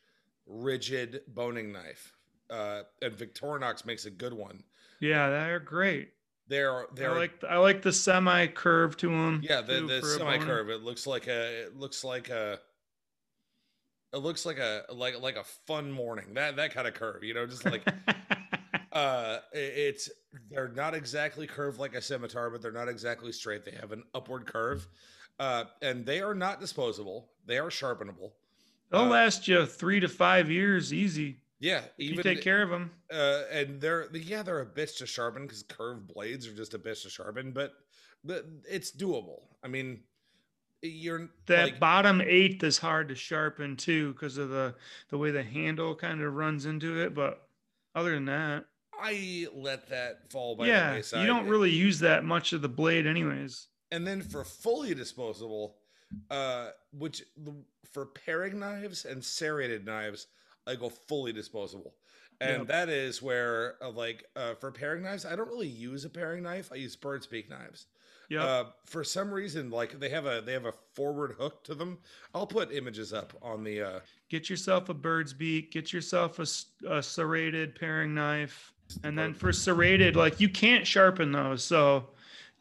[0.47, 2.13] rigid boning knife.
[2.51, 4.63] Uh, and Victorinox makes a good one.
[5.01, 6.13] yeah, they're great.
[6.47, 9.41] They're they're like I like the semi curve to them.
[9.43, 10.69] yeah the the semi curve.
[10.69, 12.61] It looks like a it looks like a
[14.15, 16.35] it looks like a like like a fun morning.
[16.35, 17.83] That that kind of curve, you know, just like
[18.93, 20.09] uh it's
[20.51, 23.65] they're not exactly curved like a scimitar, but they're not exactly straight.
[23.65, 24.87] They have an upward curve.
[25.41, 27.29] Uh, and they are not disposable.
[27.45, 28.31] They are sharpenable.
[28.91, 31.39] They'll uh, last you three to five years easy.
[31.59, 32.91] Yeah, If even you take care of them.
[33.13, 36.79] uh, and they're yeah they're a bitch to sharpen because curved blades are just a
[36.79, 37.73] bitch to sharpen, but
[38.23, 39.43] but it's doable.
[39.63, 40.01] I mean,
[40.89, 44.75] you're That like, bottom eighth is hard to sharpen too because of the
[45.09, 47.15] the way the handle kind of runs into it.
[47.15, 47.49] But
[47.95, 48.67] other than that,
[49.01, 51.21] I let that fall by the yeah, wayside.
[51.21, 53.69] you don't really use that much of the blade, anyways.
[53.91, 55.77] And then for fully disposable,
[56.31, 57.23] uh, which
[57.93, 60.27] for paring knives and serrated knives,
[60.67, 61.95] I go fully disposable.
[62.41, 62.69] And Yep.
[62.69, 66.43] that is where, uh, like, uh, for paring knives, I don't really use a paring
[66.43, 66.71] knife.
[66.73, 67.87] I use bird's beak knives.
[68.29, 71.75] Yeah, Uh, for some reason, like they have a they have a forward hook to
[71.75, 71.99] them.
[72.35, 73.83] I'll put images up on the.
[73.83, 75.73] Uh, get yourself a bird's beak.
[75.73, 76.47] Get yourself a,
[76.97, 82.09] a serrated paring knife, and then for serrated, like you can't sharpen those, so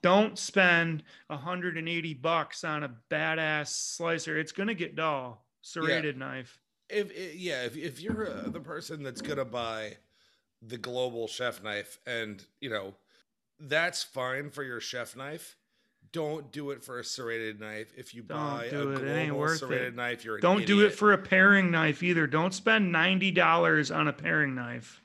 [0.01, 4.37] don't spend 180 bucks on a badass slicer.
[4.37, 5.45] It's gonna get dull.
[5.61, 6.59] Serrated knife.
[6.89, 9.95] if yeah, if if you're uh, the person that's gonna buy
[10.61, 12.93] the global chef knife, and you know
[13.59, 15.55] that's fine for your chef knife.
[16.11, 17.91] Don't do it for a serrated knife.
[17.97, 19.01] If you Don't buy do a it.
[19.03, 19.95] It ain't global worth serrated it.
[19.95, 20.99] knife, you're an Don't do it idiot.
[20.99, 22.27] for a paring knife either.
[22.27, 25.01] Don't spend ninety dollars on a paring knife.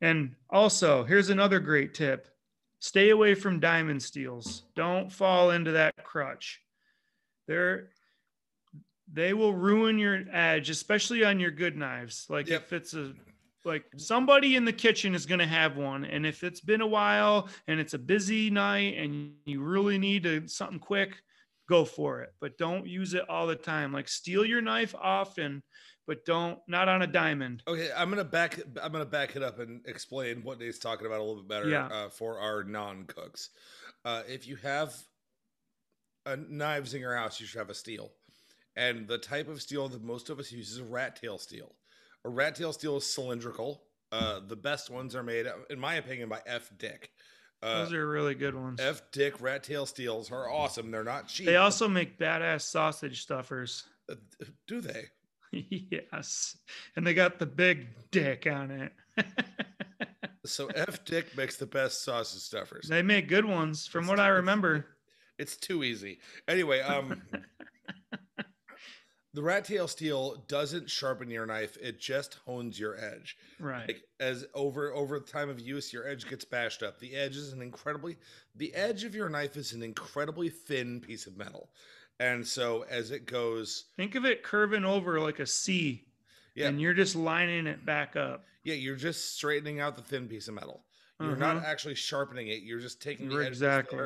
[0.00, 2.28] And also, here's another great tip:
[2.80, 4.64] stay away from diamond steels.
[4.74, 6.60] Don't fall into that crutch.
[7.46, 7.88] They're
[9.10, 12.26] they will ruin your edge, especially on your good knives.
[12.28, 12.62] Like Yep.
[12.64, 13.14] if it's a
[13.64, 16.86] like somebody in the kitchen is going to have one and if it's been a
[16.86, 21.22] while and it's a busy night and you really need to, something quick
[21.68, 25.62] go for it but don't use it all the time like steal your knife often
[26.06, 28.60] but don't not on a diamond Okay, I'm gonna back.
[28.82, 31.68] I'm gonna back it up and explain what Nate's talking about a little bit better
[31.70, 31.86] Yeah.
[31.86, 33.48] uh, for our non-cooks.
[34.04, 34.94] Uh, if you have
[36.26, 38.12] uh, knives in your house, you should have a steel,
[38.76, 41.74] and the type of steel that most of us use is a rat tail steel.
[42.24, 43.82] A rat tail steel is cylindrical.
[44.12, 47.10] Uh, the best ones are made, in my opinion, by F Dick.
[47.62, 50.90] Uh, those are really good ones F Dick rat tail steels are awesome.
[50.90, 51.46] They're not cheap.
[51.46, 54.16] they also make badass sausage stuffers Uh,
[54.66, 55.06] do they?
[55.50, 56.58] yes
[56.96, 58.92] and they got the big dick on it
[60.44, 62.86] So F Dick makes the best sausage stuffers.
[62.86, 64.86] they make good ones from It's what too- i remember
[65.38, 66.20] It's too easy.
[66.46, 67.20] Anyway, um,
[69.34, 73.36] the rat tail steel doesn't sharpen your knife; it just hones your edge.
[73.58, 76.98] right Like as over over the time of use, your edge gets bashed up.
[76.98, 78.16] The edge is an incredibly
[78.54, 81.70] the edge of your knife is an incredibly thin piece of metal,
[82.20, 86.06] and so as it goes, think of it curving over like a c
[86.54, 86.68] Yeah.
[86.68, 90.48] and you're just lining it back up yeah, you're just straightening out the thin piece
[90.48, 90.86] of metal.
[91.20, 91.64] You're not Mhm.
[91.64, 92.62] actually sharpening it.
[92.62, 93.98] You're just taking the edge exactly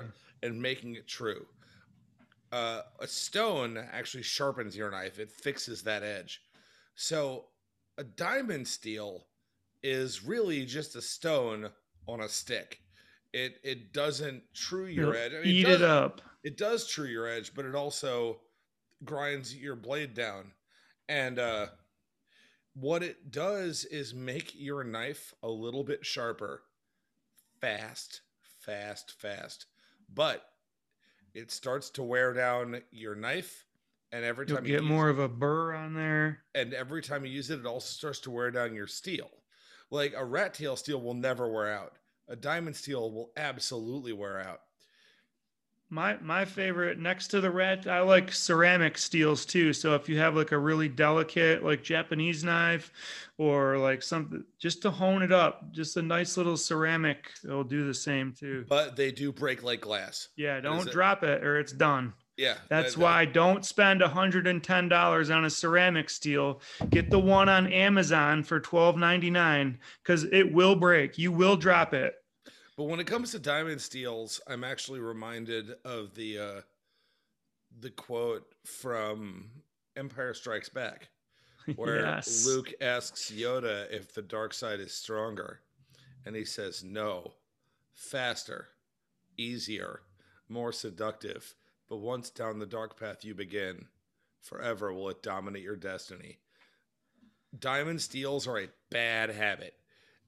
[0.42, 1.46] and making it true.
[2.50, 6.42] Uh, a stone actually sharpens your knife; it fixes that edge.
[6.94, 7.46] So,
[7.96, 9.26] a diamond steel
[9.82, 11.70] is really just a stone
[12.06, 12.80] on a stick.
[13.32, 15.32] It it doesn't true your It'll edge.
[15.32, 18.40] I mean, eat does, it up It does true your edge, but it also
[19.04, 20.52] grinds your blade down.
[21.08, 21.66] And uh,
[22.74, 26.62] what it does is make your knife a little bit sharper,
[27.60, 28.22] fast,
[28.60, 29.66] fast, fast.
[30.12, 30.44] But
[31.34, 33.66] it starts to wear down your knife,
[34.12, 36.40] and every You'll time you get more of a burr on there.
[36.54, 39.30] and every time you use it, it also starts to wear down your steel.
[39.90, 41.98] Like a rat tail steel will never wear out.
[42.28, 44.60] A diamond steel will absolutely wear out.
[45.90, 49.72] My my favorite next to the rat, I like ceramic steels too.
[49.72, 52.92] So if you have like a really delicate like Japanese knife
[53.38, 57.86] or like something just to hone it up, just a nice little ceramic, it'll do
[57.86, 58.66] the same too.
[58.68, 60.28] But they do break like glass.
[60.36, 60.92] Yeah, don't it.
[60.92, 62.12] drop it or it's done.
[62.38, 62.54] Yeah.
[62.68, 66.62] That's that- why don't spend $110 on a ceramic steel.
[66.88, 71.18] Get the one on Amazon for $12.99 because it will break.
[71.18, 72.14] You will drop it.
[72.78, 76.60] But when it comes to diamond steels, I'm actually reminded of the uh
[77.80, 79.50] the quote from
[79.96, 81.08] Empire Strikes Back
[81.74, 82.46] where yes.
[82.46, 85.58] Luke asks Yoda if the dark side is stronger
[86.24, 87.32] and he says no,
[87.92, 88.68] faster,
[89.36, 90.02] easier,
[90.48, 91.56] more seductive,
[91.88, 93.86] but once down the dark path you begin,
[94.40, 96.38] forever will it dominate your destiny.
[97.58, 99.74] Diamond steels are a bad habit.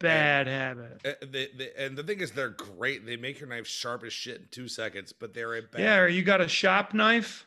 [0.00, 1.00] Bad habit.
[1.04, 3.04] Uh, they, they, and the thing is, they're great.
[3.06, 5.80] They make your knife sharp as shit in two seconds, but they're a bad.
[5.80, 7.46] Yeah, or you got a shop knife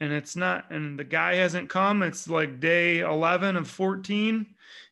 [0.00, 2.02] and it's not, and the guy hasn't come.
[2.02, 4.46] It's like day 11 of 14,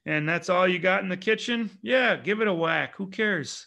[0.07, 1.71] and that's all you got in the kitchen.
[1.83, 2.95] Yeah, give it a whack.
[2.97, 3.67] Who cares?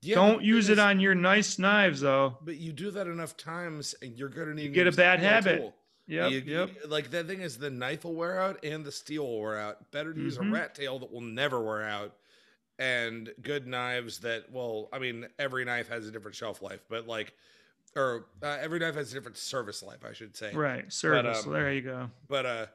[0.00, 2.38] Yeah, Don't use it on your nice knives, though.
[2.42, 4.62] But you do that enough times, and you're gonna need.
[4.64, 5.58] you get a bad habit.
[5.58, 5.74] tool.
[6.06, 6.70] Yep, You- yep.
[6.82, 9.58] you- like the thing is, the knife will wear out and the steel will wear
[9.58, 9.90] out.
[9.90, 10.52] Better to use a Mhm.
[10.54, 12.16] rat tail that will never wear out,
[12.78, 17.06] and good knives that well, I mean, every knife has a different shelf life, but
[17.06, 17.34] like,
[17.96, 20.52] or uh, every knife has a different service life, I should say.
[20.54, 21.46] Right, service.
[21.46, 22.10] um, there you go.
[22.28, 22.66] But uh,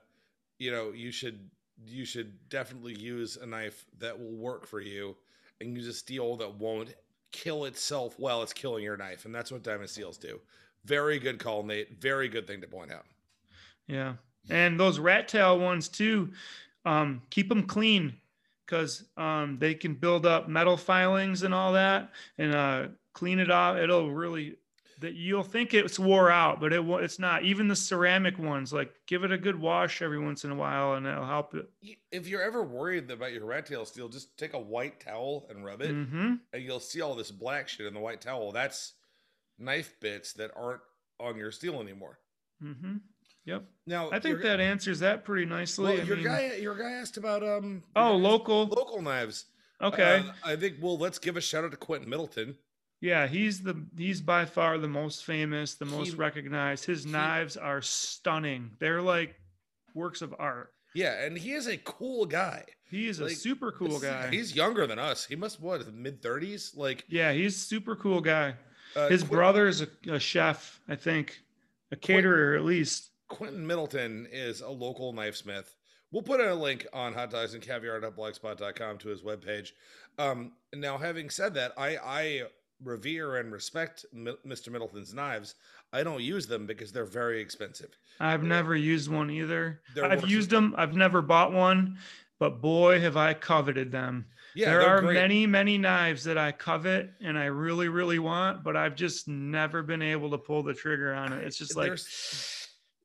[0.59, 1.49] you know, you should
[1.85, 5.15] you should definitely use a knife that will work for you,
[5.61, 6.93] and use a steel that won't
[7.31, 10.39] kill itself while it's killing your knife, and that's what diamond steels do.
[10.85, 12.01] Very good call, Nate.
[12.01, 13.05] Very good thing to point out.
[13.87, 14.15] Yeah.
[14.49, 16.31] And those rat tail ones too,
[16.85, 18.17] um, keep them clean
[18.73, 22.09] because um, they can build up metal filings and all that
[22.39, 23.77] and uh, clean it off.
[23.77, 24.55] It'll really,
[24.99, 27.43] that you'll think it's wore out, but it it's not.
[27.43, 30.95] Even the ceramic ones, like give it a good wash every once in a while
[30.95, 31.69] and it'll help it.
[32.11, 35.63] If you're ever worried about your rat tail steel, just take a white towel and
[35.63, 38.51] rub it, hmm and you'll see all this black shit in the white towel.
[38.51, 38.93] That's
[39.59, 40.81] knife bits that aren't
[41.19, 42.17] on your steel anymore.
[42.59, 42.97] hmm
[43.45, 43.63] Yep.
[43.85, 45.97] Now, I think that answers that pretty nicely.
[45.97, 47.83] well, your mean- guy, your guy asked about um.
[47.95, 48.65] Oh, local.
[48.67, 49.45] local knives.
[49.81, 50.23] Okay.
[50.25, 52.55] Uh, I think well, let's give a shout out to Quentin Middleton.
[53.01, 56.85] Yeah, he's the he's by far the most famous, the most He- recognized.
[56.85, 58.71] His he- knives are stunning.
[58.79, 59.35] They're like
[59.93, 60.71] works of art.
[60.95, 62.63] Yeah, and he is a cool guy.
[62.89, 64.29] He is a super cool guy.
[64.29, 65.25] He's younger than us.
[65.25, 66.71] He must what mid thirties.
[66.77, 68.53] Like yeah, he's super cool guy.
[68.95, 71.41] uh, His Quin- brother is a, a chef, I think,
[71.91, 73.09] a caterer at least.
[73.29, 75.65] Quentin Middleton is a local knifesmith.
[76.11, 79.69] We'll put a link on hot dogs and caviar.blogspot.com to his webpage.
[80.19, 82.41] Um, now, having said that, I, I
[82.83, 84.69] revere and respect Mr.
[84.69, 85.55] Middleton's knives.
[85.91, 87.97] I don't use them because they're very expensive.
[88.19, 88.49] I've Yeah.
[88.49, 89.81] never used one either.
[90.03, 90.75] I've worth- used them.
[90.77, 91.97] I've never bought one,
[92.39, 94.25] but boy, have I coveted them.
[94.55, 95.13] Yeah, there they're are great.
[95.15, 99.81] many, many knives that I covet and I really, really want, but I've just never
[99.81, 101.43] been able to pull the trigger on it.
[101.43, 102.62] It's just like, There's-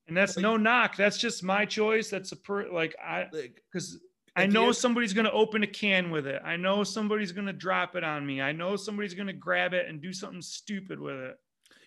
[0.09, 0.97] and that's like- no knock.
[0.97, 2.11] That's just my choice.
[2.11, 3.99] That's a per like I like, because
[4.35, 6.41] I know somebody's gonna open a can with it.
[6.45, 8.41] I know somebody's gonna drop it on me.
[8.41, 11.37] I know somebody's gonna grab it and do something stupid with it.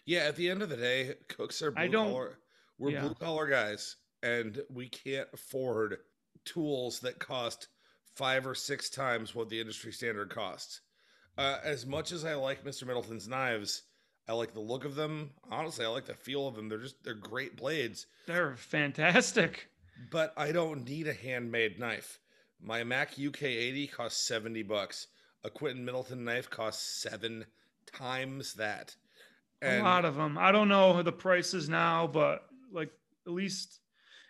[0.05, 2.37] yeah, at the end of the day, cooks are blue I don't- collar.
[2.77, 3.01] We're yeah.
[3.01, 5.97] blue collar guys, and we can't afford
[6.45, 7.67] tools that cost
[8.15, 10.81] five or six times what the industry standard costs.
[11.37, 12.85] Uh, as much as I like Mr.
[12.85, 13.83] Middleton's knives,
[14.31, 15.31] I like the look of them.
[15.51, 16.69] Honestly, I like the feel of them.
[16.69, 18.07] They're just they're great blades.
[18.27, 19.67] They're fantastic.
[20.09, 22.17] But I don't need a handmade knife.
[22.63, 25.07] My Mac UK80 costs 70 bucks.
[25.43, 27.45] A Quentin Middleton knife costs seven
[27.85, 28.95] times that.
[29.61, 30.37] a lot of them.
[30.37, 32.91] I don't know the prices now, but like
[33.27, 33.80] at least,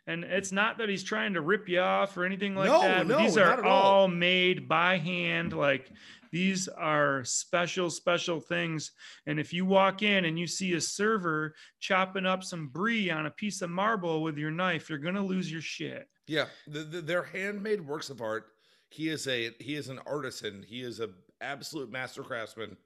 [0.07, 3.07] and it's not that he's trying to rip you off or anything like No, that.
[3.07, 3.81] no, these not are at all.
[4.01, 5.53] all made by hand.
[5.53, 5.91] Like
[6.31, 8.91] these are special, special things.
[9.27, 13.25] And if you walk in and you see a server chopping up some brie on
[13.25, 16.07] a piece of marble with your knife, you're gonna lose your shit.
[16.27, 18.45] Yeah, the, the, they're handmade works of art.
[18.89, 20.63] He is a he is an artisan.
[20.67, 21.09] He is a
[21.41, 22.77] absolute master craftsman.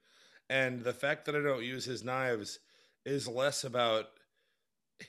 [0.50, 2.60] And the fact that I don't use his knives
[3.06, 4.06] is less about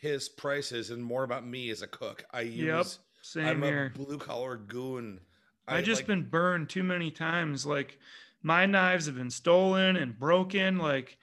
[0.01, 2.24] his prices and more about me as a cook.
[2.32, 2.66] I use.
[2.66, 2.87] Yep,
[3.22, 3.93] Same I'm here.
[3.95, 5.20] a blue collar goon.
[5.68, 7.66] I just like- been burned too many times.
[7.66, 7.99] Like
[8.43, 10.78] my knives have been stolen and broken.
[10.78, 11.18] Like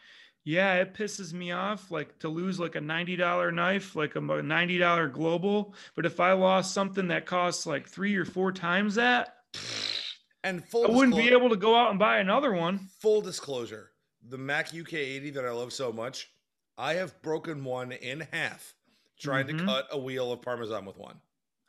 [0.45, 5.13] Yeah, it pisses me off like to lose like a $90 knife, like a $90
[5.13, 5.73] Global.
[5.95, 9.35] But if I lost something that costs like three or four times that,
[10.45, 12.79] And full I wouldn't be able to go out and buy another one.
[12.99, 13.91] full disclosure,
[14.27, 16.29] the Mac UK80 that I love so much,
[16.77, 18.75] I have broken one in half
[19.19, 19.59] trying Mhm.
[19.59, 21.21] to cut a wheel of Parmesan with one.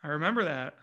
[0.02, 0.74] I remember that.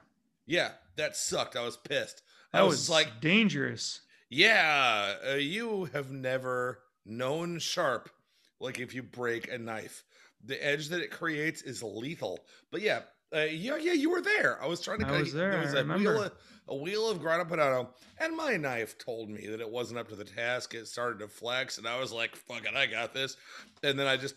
[0.45, 1.55] Yeah, that sucked.
[1.55, 2.21] I was pissed.
[2.51, 4.01] That I was, was like, dangerous.
[4.29, 8.09] yeah, uh, you have never known sharp.
[8.59, 10.03] Like if you break a knife,
[10.43, 12.45] the edge that it creates is lethal.
[12.71, 13.03] But yeah,
[13.35, 14.61] uh, yeah, yeah, you were there.
[14.61, 15.05] I was trying to.
[15.07, 16.25] I cut- was there, was I a wheel, remember.
[16.25, 16.31] of,
[16.67, 20.15] a wheel of grana padano, and my knife told me that it wasn't up to
[20.15, 20.73] the task.
[20.73, 23.37] It started to flex, and I was like, "Fuck it, I got this."
[23.83, 24.35] And then I just,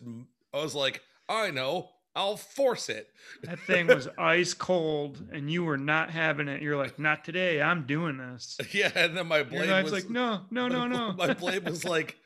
[0.52, 3.08] I was like, "I know, I'll force it."
[3.42, 6.62] That thing was ice cold and you were not having it.
[6.62, 7.60] You're like, not today.
[7.60, 8.58] I'm doing this.
[8.72, 11.12] Yeah, and then my blade was like, no, no, no, no.
[11.12, 12.16] My blade was like,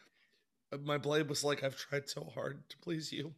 [0.84, 3.34] my blade was like, I've tried so hard to please you,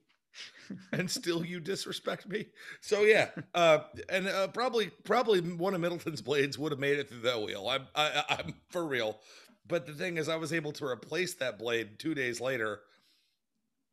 [0.92, 2.46] and still you disrespect me.
[2.80, 7.08] So yeah, uh, and uh, probably probably one of Middleton's blades would have made it
[7.08, 7.68] through that wheel.
[7.68, 9.18] I'm I, I'm for real.
[9.66, 12.80] But the thing is, I was able to replace that blade two days later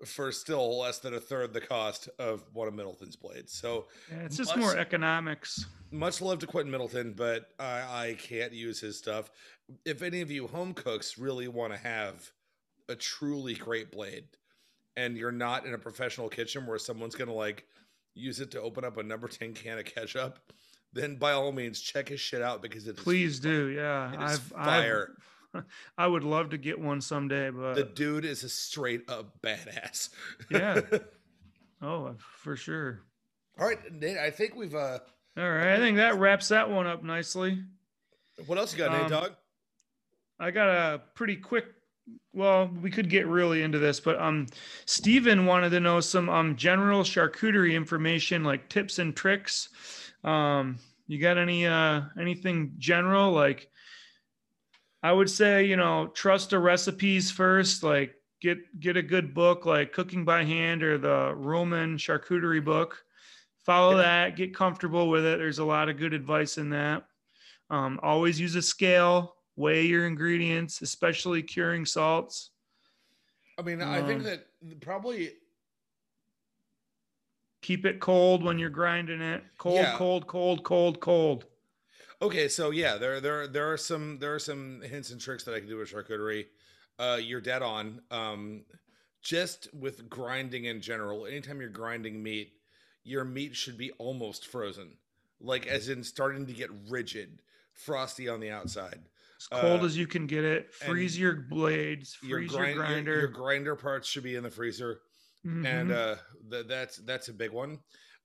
[0.05, 3.53] for still less than a third the cost of one of Middleton's blades.
[3.53, 5.65] So Yeah, it's just Much- more economics.
[5.91, 9.31] much love to Quentin Middleton, but I, I can't use his stuff.
[9.85, 12.31] If any of you home cooks really want to have
[12.89, 14.25] a truly great blade,
[14.97, 17.65] and you're not in a professional kitchen where someone's gonna like
[18.15, 20.39] use it to open up a number ten can of ketchup,
[20.91, 23.67] then by all means check his shit out because it Please do.
[23.67, 24.11] Yeah.
[24.11, 25.11] it I've, fire.
[25.53, 25.63] I've,
[25.97, 30.09] I would love to get one someday, but the dude is a straight up badass.
[30.49, 30.81] Yeah.
[31.81, 33.01] oh, for sure.
[33.59, 34.17] all right, Nate.
[34.17, 34.75] I think we've.
[34.75, 34.99] uh
[35.37, 35.73] All right.
[35.75, 37.63] I think that wraps that one up nicely.
[38.45, 39.31] What else you got, Nate Um, Dog?
[40.39, 41.65] I got a pretty quick.
[42.33, 44.45] Well, we could get really into this, but um,
[44.85, 49.69] Steven wanted to know some um general charcuterie information, like tips and tricks.
[50.23, 50.77] Um,
[51.07, 53.31] you got any uh anything general?
[53.31, 53.69] Like,
[55.01, 57.81] I would say you know trust the recipes first.
[57.81, 63.03] Like, get get a good book like Cooking by Hand or the Ruhlman Charcuterie book.
[63.65, 64.03] Follow Yeah.
[64.03, 64.35] that.
[64.37, 65.39] Get comfortable with it.
[65.39, 67.07] There's a lot of good advice in that.
[67.69, 69.36] Um, always use a scale.
[69.57, 72.51] Weigh your ingredients, especially curing salts.
[73.59, 74.47] I mean, I think um, that
[74.79, 75.31] probably
[77.61, 79.43] Keep it cold when you're grinding it.
[79.57, 79.97] Cold, Yeah.
[79.97, 81.45] cold, cold, cold, cold.
[82.21, 85.53] Okay, so yeah, there there there are some there are some hints and tricks that
[85.53, 86.45] I can do with charcuterie.
[86.97, 88.01] Uh, you're dead on.
[88.09, 88.63] Um,
[89.21, 92.53] just with grinding in general, anytime you're grinding meat,
[93.03, 94.97] your meat should be almost frozen,
[95.41, 97.41] like as in starting to get rigid,
[97.73, 99.01] frosty on the outside.
[99.39, 100.73] As cold Uh, as you can get it.
[100.73, 102.15] Freeze your blades.
[102.15, 103.19] Freeze your, grind, your, grinder.
[103.19, 105.01] your grinder parts should be in the freezer,
[105.43, 105.91] and Mhm.
[105.95, 106.15] uh,
[106.51, 107.79] th- that's that's a big one.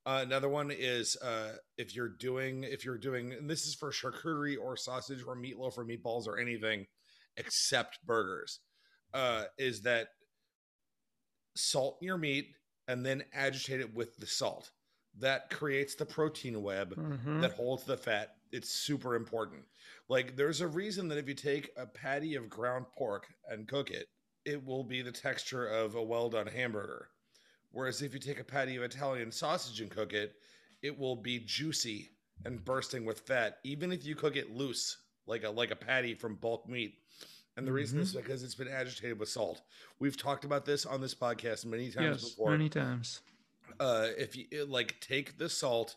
[0.05, 3.91] Uh, another one is uh, if you're doing if you're doing and this is for
[3.91, 6.85] charcuterie or sausage or meatloaf or meatballs or anything
[7.37, 8.59] except burgers,
[9.13, 10.09] uh, is that
[11.55, 12.49] salt your meat
[12.87, 14.71] and then agitate it with the salt.
[15.19, 17.41] That creates the protein web Mhm.
[17.41, 18.35] that holds the fat.
[18.53, 19.63] It's super important.
[20.07, 23.89] Like there's a reason that if you take a patty of ground pork and cook
[23.89, 24.07] it,
[24.45, 27.09] it will be the texture of a well done hamburger.
[27.71, 30.35] Whereas if you take a patty of Italian sausage and cook it,
[30.83, 32.11] it will be juicy
[32.45, 36.13] and bursting with fat, even if you cook it loose, like a like a patty
[36.13, 36.99] from bulk meat.
[37.57, 39.61] And the reason is because it's been agitated with salt.
[39.99, 43.21] We've talked about this on this podcast many times yes, before many times.
[43.79, 45.95] uh if you like take the salt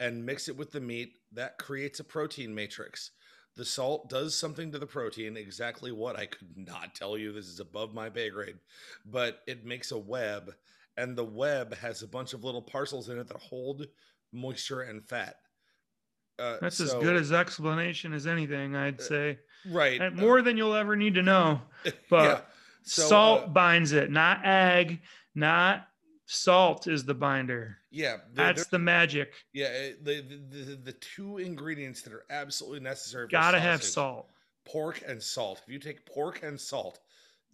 [0.00, 3.12] and mix it with the meat that creates a protein matrix
[3.56, 7.46] the salt does something to the protein exactly what i could not tell you this
[7.46, 8.56] is above my pay grade
[9.04, 10.52] but it makes a web
[10.96, 13.86] and the web has a bunch of little parcels in it that hold
[14.32, 15.36] moisture and fat
[16.40, 19.38] uh, That's as good as explanation as anything, I'd say.
[19.68, 21.60] right And uh, more than you'll ever need to know.
[22.08, 22.40] But yeah.
[22.82, 25.00] So, salt uh, binds it, not egg,
[25.34, 25.86] not
[26.32, 27.78] salt is the binder.
[27.90, 29.32] yeah there- That's the magic.
[29.52, 34.28] yeah the, the, the two ingredients that are absolutely necessary for Gotta have salt.
[34.64, 35.60] pork and salt.
[35.66, 37.00] If you take pork and salt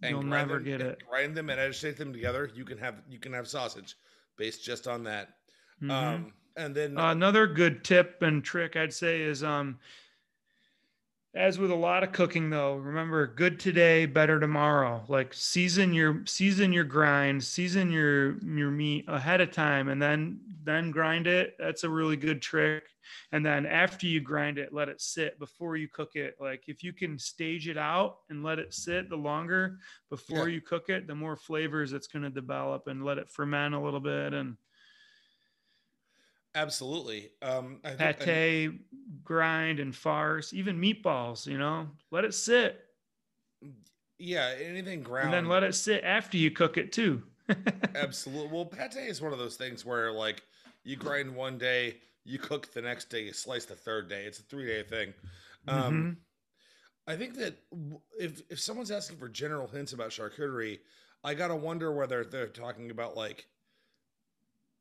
[0.03, 1.01] and You'll never them, get it.
[1.09, 3.95] grind them and agitate them together, you can have you can have sausage
[4.37, 5.29] based just on that.
[5.81, 5.91] Mhm.
[5.91, 9.79] Um, and then Another good tip and trick I'd say is um
[11.35, 15.03] as with a lot of cooking though, remember good today, better tomorrow.
[15.07, 20.39] Like season your season your grind, season your your meat ahead of time and then
[20.63, 21.55] then grind it.
[21.59, 22.83] That's a really good trick.
[23.31, 26.35] And then after you grind it, let it sit before you cook it.
[26.39, 29.77] Like if you can stage it out and let it sit the longer
[30.09, 30.55] before Yeah.
[30.55, 33.79] you cook it, the more flavors it's going to develop and let it ferment a
[33.79, 34.57] little bit and
[36.57, 37.29] Absolutely.
[37.43, 42.83] Um, I pate, grind and farce, even meatballs, you know, let it sit
[44.17, 45.33] yeah, anything ground.
[45.33, 47.23] and then let it sit after you cook it too.
[47.95, 48.51] Absolutely.
[48.51, 50.43] Well, pate is one of those things where like
[50.83, 54.25] you grind one day, you cook the next day, you slice the third day.
[54.25, 55.13] It's a three day thing.
[55.67, 56.17] Um, Mhm.
[57.07, 57.55] I think that
[58.19, 60.79] if if someone's asking for general hints about charcuterie,
[61.23, 63.47] I gotta wonder whether they're talking about like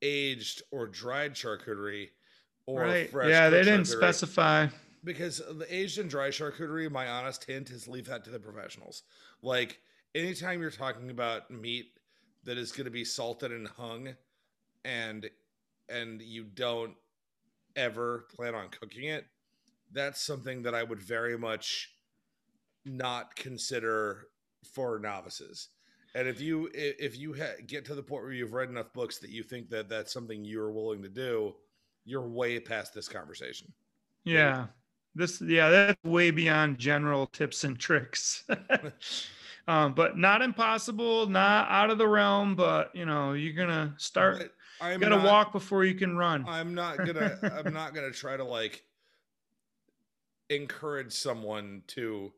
[0.03, 2.09] aged or dried charcuterie
[2.67, 3.11] or right.
[3.11, 3.29] fresh.
[3.29, 4.69] Yeah, they didn't specify.
[5.05, 9.03] because the aged and dry charcuterie, my honest hint is leave that to the professionals.
[9.43, 9.81] Like
[10.15, 11.93] anytime you're talking about meat
[12.45, 14.15] that is going to be salted and hung,
[14.85, 15.29] and
[15.89, 16.95] and you don't
[17.77, 19.27] ever plan on cooking it,
[19.93, 21.93] that's something that I would very much
[22.85, 24.29] not consider
[24.73, 25.69] for novices.
[26.17, 29.19] And if you if you ha- get to the point where you've read enough books
[29.19, 31.55] that you think that that's something you're willing to do,
[32.07, 33.71] you're way past this conversation.
[34.25, 34.69] Yeah.
[35.15, 38.45] This yeah, that's way beyond general tips and tricks.
[39.69, 44.53] um, but not impossible, not out of the realm, but you know, you're gonna start
[44.81, 46.47] I'm you gotta not- walk before you can run.
[46.49, 47.39] I'm not gonna.
[47.43, 48.83] I'm not gonna try to like
[50.49, 52.33] encourage someone to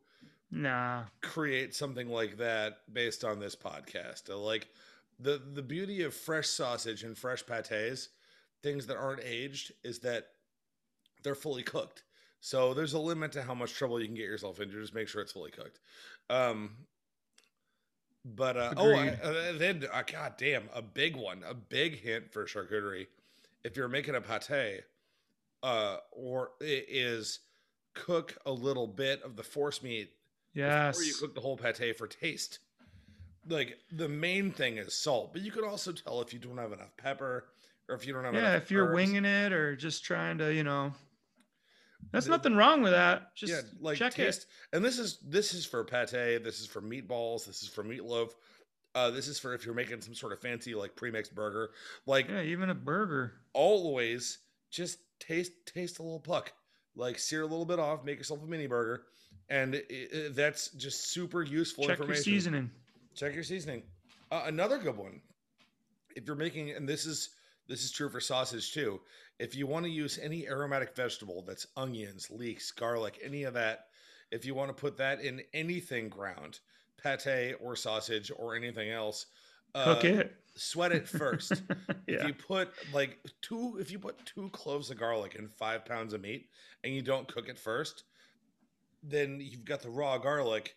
[0.50, 1.04] nah.
[1.22, 4.30] create something like that based on this podcast.
[4.30, 4.68] Uh, Like
[5.18, 8.08] the the beauty of fresh sausage and fresh pates,
[8.62, 10.28] things that aren't aged, is that
[11.22, 12.04] they're fully cooked.
[12.40, 14.80] So there's a limit to how much trouble you can get yourself into.
[14.80, 15.80] Just make sure it's fully cooked.
[16.30, 16.76] Um,
[18.24, 22.32] but uh, oh, I, uh, then uh, god damn, a big one, a big hint
[22.32, 23.06] for charcuterie.
[23.64, 24.82] If you're making a pate,
[25.62, 27.40] uh, or it is
[27.94, 30.12] cook a little bit of the forcemeat
[30.58, 30.98] Yes.
[30.98, 32.58] or you cook the whole pate for taste.
[33.48, 36.72] Like the main thing is salt, but you can also tell if you don't have
[36.72, 37.46] enough pepper
[37.88, 38.42] or if you don't have enough.
[38.42, 38.94] yeah, if you're herbs.
[38.94, 40.92] winging it or just trying to, you know.
[42.12, 43.34] that's The- nothing wrong with that.
[43.34, 44.46] Just yeah, like check taste.
[44.72, 46.10] And this is this is for pate.
[46.44, 47.46] This is for meatballs.
[47.46, 48.32] This is for meatloaf.
[48.94, 51.70] Uh, this is for if you're making some sort of fancy like pre-mixed burger.
[52.06, 52.28] Like.
[52.28, 53.32] Yeah, even a burger.
[53.52, 54.38] always,
[54.70, 56.52] just taste taste a little puck.
[56.96, 59.04] Like sear a little bit off, make yourself a mini burger,
[59.50, 62.70] and it, it- that's just super useful Check your seasoning.
[63.14, 63.82] check your seasoning
[64.30, 65.20] uh, another good one
[66.16, 67.30] if you're making and this is
[67.68, 69.00] this is true for sausage too
[69.38, 73.86] if you want to use any aromatic vegetable that's onions leeks garlic any of that
[74.30, 76.60] if you want to put that in anything ground
[77.02, 79.26] pate or sausage or anything else
[79.74, 80.36] Cook uh, it.
[80.56, 81.62] sweat it first
[82.08, 82.16] yeah.
[82.16, 86.12] if you put like two if you put two cloves of garlic in five pounds
[86.14, 86.48] of meat
[86.84, 88.04] and you don't cook it first
[89.08, 90.76] then you've got the raw garlic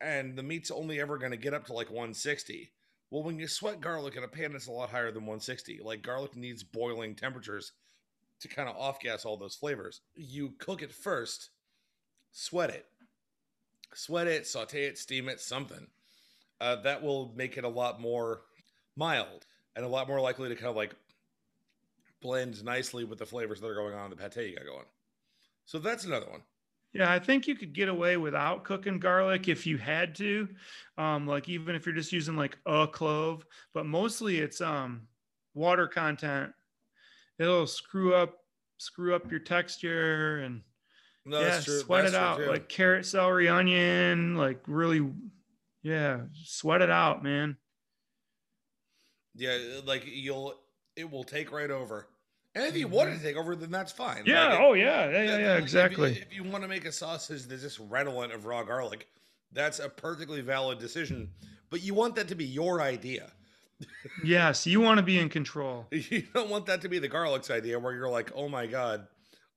[0.00, 2.70] and the meat's only ever going to get up to like 160
[3.10, 6.02] well when you sweat garlic in a pan it's a lot higher than 160 like
[6.02, 7.72] garlic needs boiling temperatures
[8.42, 10.00] to kind of off gas all those flavors.
[10.14, 11.50] You cook it first
[12.32, 12.86] sweat it.
[13.94, 15.86] Sweat it saute it steam it something.
[16.60, 18.42] Uh, that will make it a lot more
[18.96, 20.94] mild and a lot more likely to kind of like
[22.20, 24.84] blend nicely with the flavors that are going on in the pate you got going.
[25.64, 26.42] So that's another one.
[26.94, 30.48] Yeah, I think you could get away without cooking garlic if you had to.
[30.98, 35.08] Um, like even if you're just using like a clove, but mostly it's um
[35.54, 36.52] water content.
[37.38, 38.38] It'll screw up
[38.78, 40.62] screw up your texture and
[41.24, 42.36] No, yeah, sweat That's it out.
[42.38, 42.46] too.
[42.46, 45.10] Like carrot, celery, onion, like really
[45.82, 47.56] yeah, sweat it out, man.
[49.34, 50.54] yeah, like you'll
[50.96, 52.06] it will take right over.
[52.54, 54.18] And if you want to take over, then that's fine.
[54.18, 54.28] Mm-hmm.
[54.28, 56.10] Yeah, Like, oh yeah, yeah, yeah, yeah, like, if you- exactly.
[56.12, 59.08] If you, want to make a sausage that's just redolent of raw garlic,
[59.52, 61.30] that's a perfectly valid decision.
[61.70, 63.32] But you want that to be your idea.
[64.22, 65.86] yes, you want to be in control.
[65.90, 69.06] You don't want that to be the garlic's idea where you're like, oh my God,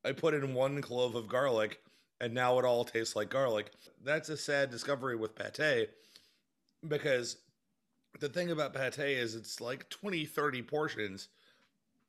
[0.05, 1.81] I put in one clove of garlic
[2.21, 3.71] and now it all tastes like garlic.
[4.03, 5.89] That's a sad discovery with pate
[6.87, 7.37] because
[8.19, 11.27] the thing about pate is it's like 20, 30 portions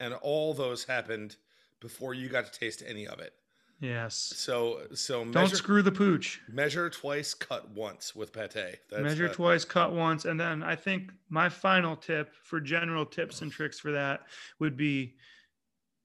[0.00, 1.36] and all those happened
[1.80, 3.32] before you got to taste any of it.
[3.80, 4.32] Yes.
[4.36, 6.40] So, so Don't screw the pooch.
[6.48, 8.54] measure twice, cut once with pate.
[8.90, 13.04] That's measure uh, twice, cut once, and then I think my final tip for general
[13.04, 14.22] tips and tricks for that
[14.60, 15.16] would be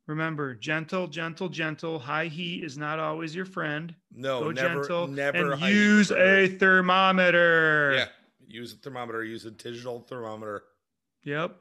[0.06, 1.98] remember gentle, gentle, gentle.
[1.98, 3.96] High heat is not always your friend.
[4.14, 6.38] No, Go never, gentle never and high heat use burger.
[6.40, 7.94] a thermometer.
[7.96, 8.06] Yeah,
[8.48, 9.24] use a thermometer.
[9.24, 10.64] Use a digital thermometer.
[11.24, 11.56] Yep.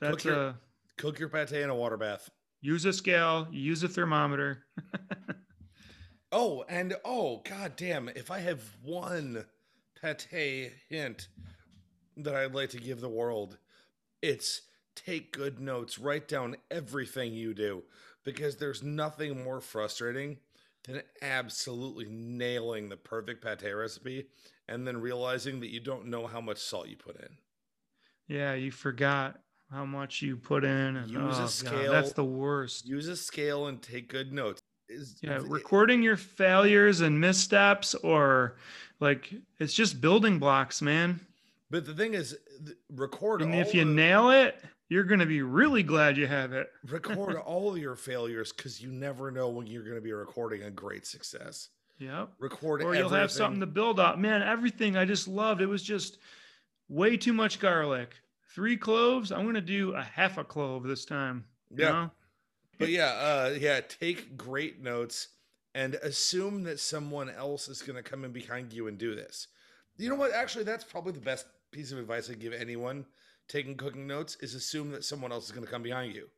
[0.00, 0.54] That's your- a
[0.98, 2.30] Cook your pate in a water bath.
[2.60, 3.48] Use a scale.
[3.50, 4.64] Use a thermometer.
[6.34, 8.08] Oh, and oh, god damn!
[8.08, 9.44] If I have one
[10.00, 11.28] pate hint
[12.16, 13.58] that I'd like to give the world,
[14.22, 14.62] it's
[14.96, 15.98] take good notes.
[15.98, 17.82] Write down everything you do
[18.24, 20.38] because there's nothing more frustrating
[20.84, 24.24] than absolutely nailing the perfect pate recipe
[24.68, 27.36] and then realizing that you don't know how much salt you put in.
[28.26, 29.38] Yeah, you forgot
[29.72, 31.92] how much you put in, and Use a oh, God, scale.
[31.92, 32.86] that's the worst.
[32.86, 34.60] Use a scale and take good notes.
[34.88, 38.56] Is- Yeah, it- recording your failures and missteps, or
[39.00, 41.20] like it's just building blocks, man.
[41.70, 42.36] But the thing is,
[42.90, 46.70] record And if you the- nail it, you're gonna be really glad you have it.
[46.90, 50.70] record all your failures because you never know when you're going to be recording a
[50.70, 51.70] great success.
[51.98, 52.30] Yep.
[52.38, 54.18] Record Or you'll have something to build up.
[54.18, 55.62] Man, everything I just loved.
[55.62, 56.18] It was just
[56.88, 58.16] way too much garlic.
[58.54, 59.32] Three cloves.
[59.32, 61.44] I'm gonna do a half a clove this time.
[61.70, 61.90] you Yeah.
[61.90, 62.10] know?
[62.78, 65.28] But yeah, uh, yeah, take great notes
[65.74, 69.48] and assume that someone else is going to come in behind you and do this.
[69.96, 70.32] You know what?
[70.32, 73.06] Actually, that's probably the best piece of advice I give anyone
[73.48, 76.28] taking cooking notes is assume that someone else is going to come behind you.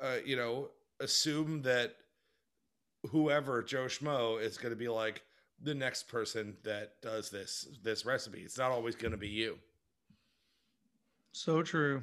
[0.00, 0.70] Uh, you know,
[1.00, 1.96] assume that
[3.10, 5.22] whoever Joe Schmo is going to be like
[5.62, 8.40] the next person that does this this recipe.
[8.40, 9.58] It's not always going to be you
[11.32, 12.02] So true.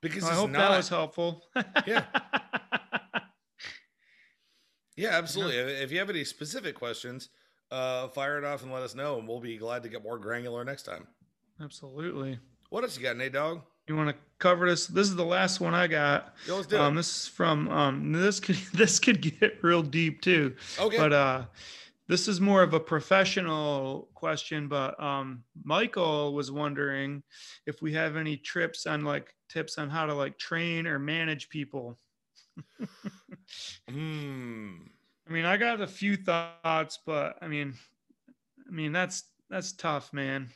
[0.00, 0.58] because I hope not.
[0.70, 1.42] that was helpful.
[1.86, 2.04] Yeah.
[4.96, 5.56] Yeah, absolutely.
[5.56, 7.30] If you have any specific questions,
[7.70, 10.18] uh, fire it off and let us know, and we'll be glad to get more
[10.18, 11.06] granular next time.
[11.62, 12.38] Absolutely.
[12.68, 13.62] What else you got, Nate Dog?
[13.88, 14.86] You want to cover this?
[14.86, 16.34] This is the last one I got.
[16.46, 16.96] Yo, let's do Um, it.
[16.96, 20.54] this is from um, this could this could get real deep too.
[20.78, 20.98] Okay.
[20.98, 21.44] But uh,
[22.12, 24.68] this is more of a professional question.
[24.68, 27.22] But um, Michael was wondering
[27.66, 31.48] if we have any trips on like tips on how to like train or manage
[31.48, 31.98] people.
[33.90, 34.76] Hmm.
[35.28, 37.74] I mean, I got a few thoughts, but I mean,
[38.66, 40.48] I mean that's that's tough, man.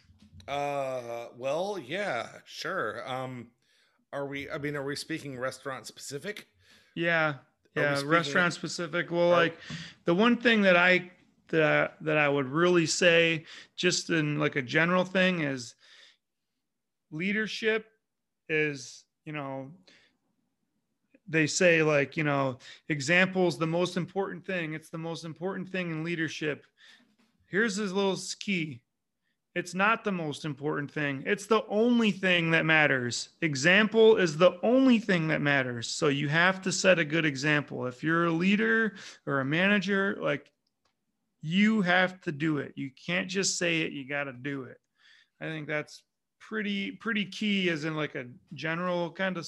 [0.47, 1.27] Uh.
[1.37, 2.29] Well, yeah.
[2.45, 3.03] Sure.
[3.11, 3.49] Um.
[4.13, 4.51] Are we?
[4.51, 6.47] I mean, are we speaking restaurant specific?
[6.95, 7.35] Yeah,
[7.75, 9.11] yeah, restaurant specific.
[9.11, 9.59] Well, like
[10.05, 11.11] the one thing that I
[11.49, 13.45] that that I would really say,
[13.77, 15.75] just in like a general thing, is
[17.11, 17.87] leadership
[18.49, 19.71] is you know
[21.29, 25.91] they say like you know examples the most important thing it's the most important thing
[25.91, 26.67] in leadership.
[27.47, 28.81] Here's his little key.
[29.55, 31.23] It's not the most important thing.
[31.25, 33.31] It's the only thing that matters.
[33.41, 35.89] Example is the only thing that matters.
[35.89, 37.87] So you have to set a good example.
[37.87, 40.51] If you're a leader or a manager like
[41.47, 44.79] you have to do it you can't just say it you got to do it
[45.41, 46.03] i think that's
[46.41, 49.47] pretty pretty key as in like a general kind of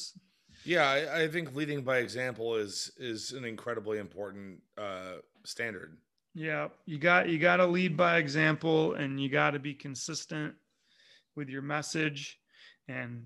[0.65, 5.97] Yeah, I, I think leading by example is is an incredibly important uh, standard.
[6.35, 10.55] Yeah, you got you got to lead by example and you got to be consistent
[11.37, 12.39] with your message
[12.89, 13.25] and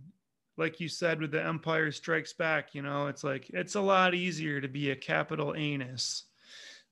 [0.59, 4.15] like you said with the empire strikes back, you know, it's like it's a lot
[4.15, 6.25] easier to be a capital anus.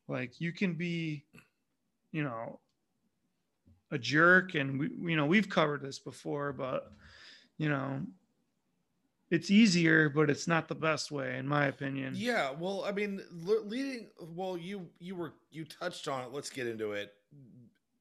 [0.09, 1.25] Like you can be
[2.13, 2.59] you know
[3.91, 6.93] a jerk and we you know, we've covered this before, but
[7.59, 8.01] you know,
[9.31, 12.15] it's easier, but it's not the best way in my opinion.
[12.17, 14.09] Yeah, well, I mean, leading.
[14.21, 16.33] Well, you you were you touched on it.
[16.33, 17.13] Let's get into it.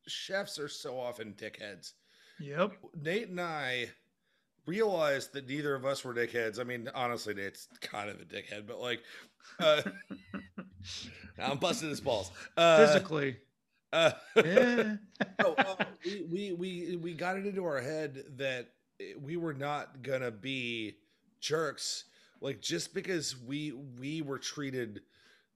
[0.08, 1.94] Chefs are so often dickheads.
[2.40, 2.74] Yep.
[3.02, 3.90] Nate and I
[4.66, 6.60] realized that neither of us were dickheads.
[6.60, 9.04] I mean, honestly, Nate's kind of a dickhead, but like,
[9.60, 9.82] uh,
[11.40, 12.32] I'm busting his balls.
[12.56, 13.38] Uh, Physically.
[13.94, 14.96] Uh, Yeah.
[15.42, 15.76] no, uh,
[16.06, 18.70] we, we we we got it into our head that
[19.22, 20.96] we were not gonna be
[21.40, 22.06] jerks.
[22.42, 25.02] Like just because we we were treated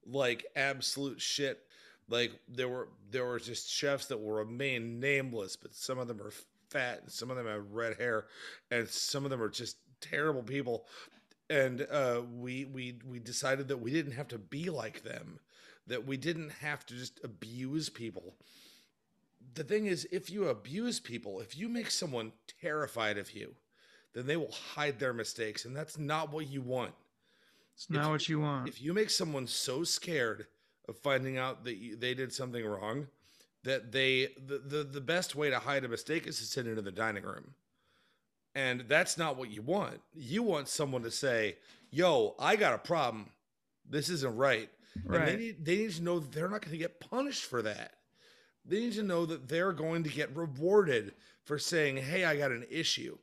[0.06, 1.60] like absolute shit.
[2.08, 6.20] Like there were there were just chefs that will remain nameless, but some of them
[6.22, 6.32] are
[6.70, 8.26] fat and some of them have red hair,
[8.70, 10.86] and some of them are just terrible people.
[11.50, 15.40] And uh, we we we decided that we didn't have to be like them,
[15.86, 18.34] that we didn't have to just abuse people
[19.54, 23.54] the thing is, if you abuse people, if you make someone terrified of you,
[24.12, 26.94] then they will hide their mistakes, and that's not what you want.
[27.74, 28.68] It's not If- what you want.
[28.68, 30.46] If you make someone so scared
[30.88, 33.08] of finding out that you, they did something wrong,
[33.64, 36.82] that they the, the the best way to hide a mistake is to sit into
[36.82, 37.54] the dining room,
[38.54, 40.00] and that's not what you want.
[40.14, 41.56] You want someone to say,
[41.90, 43.30] "Yo, I got a problem.
[43.88, 44.70] This isn't right."
[45.10, 47.98] And they need they need to know they're not going to get punished for that.
[48.64, 51.14] They need to know that they're going to get rewarded
[51.44, 53.18] for saying, "Hey, I got an issue."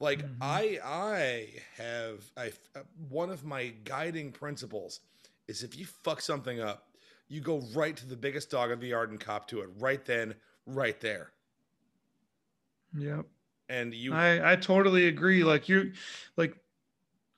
[0.00, 0.36] Like Mhm.
[0.40, 5.00] I I have I uh, one of my guiding principles
[5.48, 6.88] is if you fuck something up,
[7.28, 10.04] you go right to the biggest dog in the yard and cop to it right
[10.04, 10.34] then,
[10.66, 11.32] right there.
[12.94, 13.26] Yep.
[13.68, 15.42] And you I, I totally agree.
[15.44, 15.86] Like you're
[16.36, 16.56] like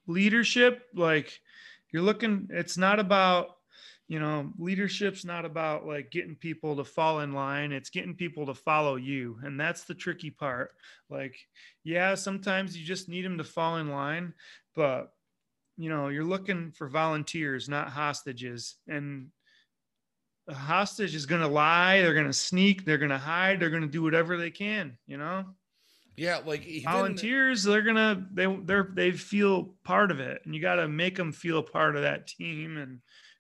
[0.07, 1.41] leadership, like
[1.93, 3.58] you're looking, it's not about,
[4.09, 7.73] you know, leadership's not about like getting people to fall in line.
[7.73, 9.39] It's getting people to follow you.
[9.43, 10.73] And that's the tricky part.
[11.11, 11.37] Like,
[11.85, 14.33] yeah, sometimes you just need them to fall in line,
[14.75, 15.13] but
[15.77, 18.77] you know, you're looking for volunteers, not hostages.
[18.89, 19.29] And
[20.49, 22.01] a hostage is going to lie.
[22.01, 22.85] They're going to sneak.
[22.85, 23.61] They're going to hide.
[23.61, 25.45] They're going to do whatever they can, you know?
[26.19, 30.75] yeah, like volunteers they're gonna they they're they feel part of it and you got
[30.75, 32.99] to make them feel part of that team and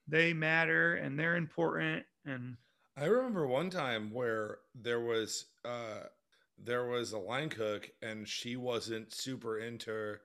[0.09, 2.57] they matter and they're important and
[2.97, 6.05] I remember one time where there was uh
[6.63, 10.17] there was a line cook and she wasn't super into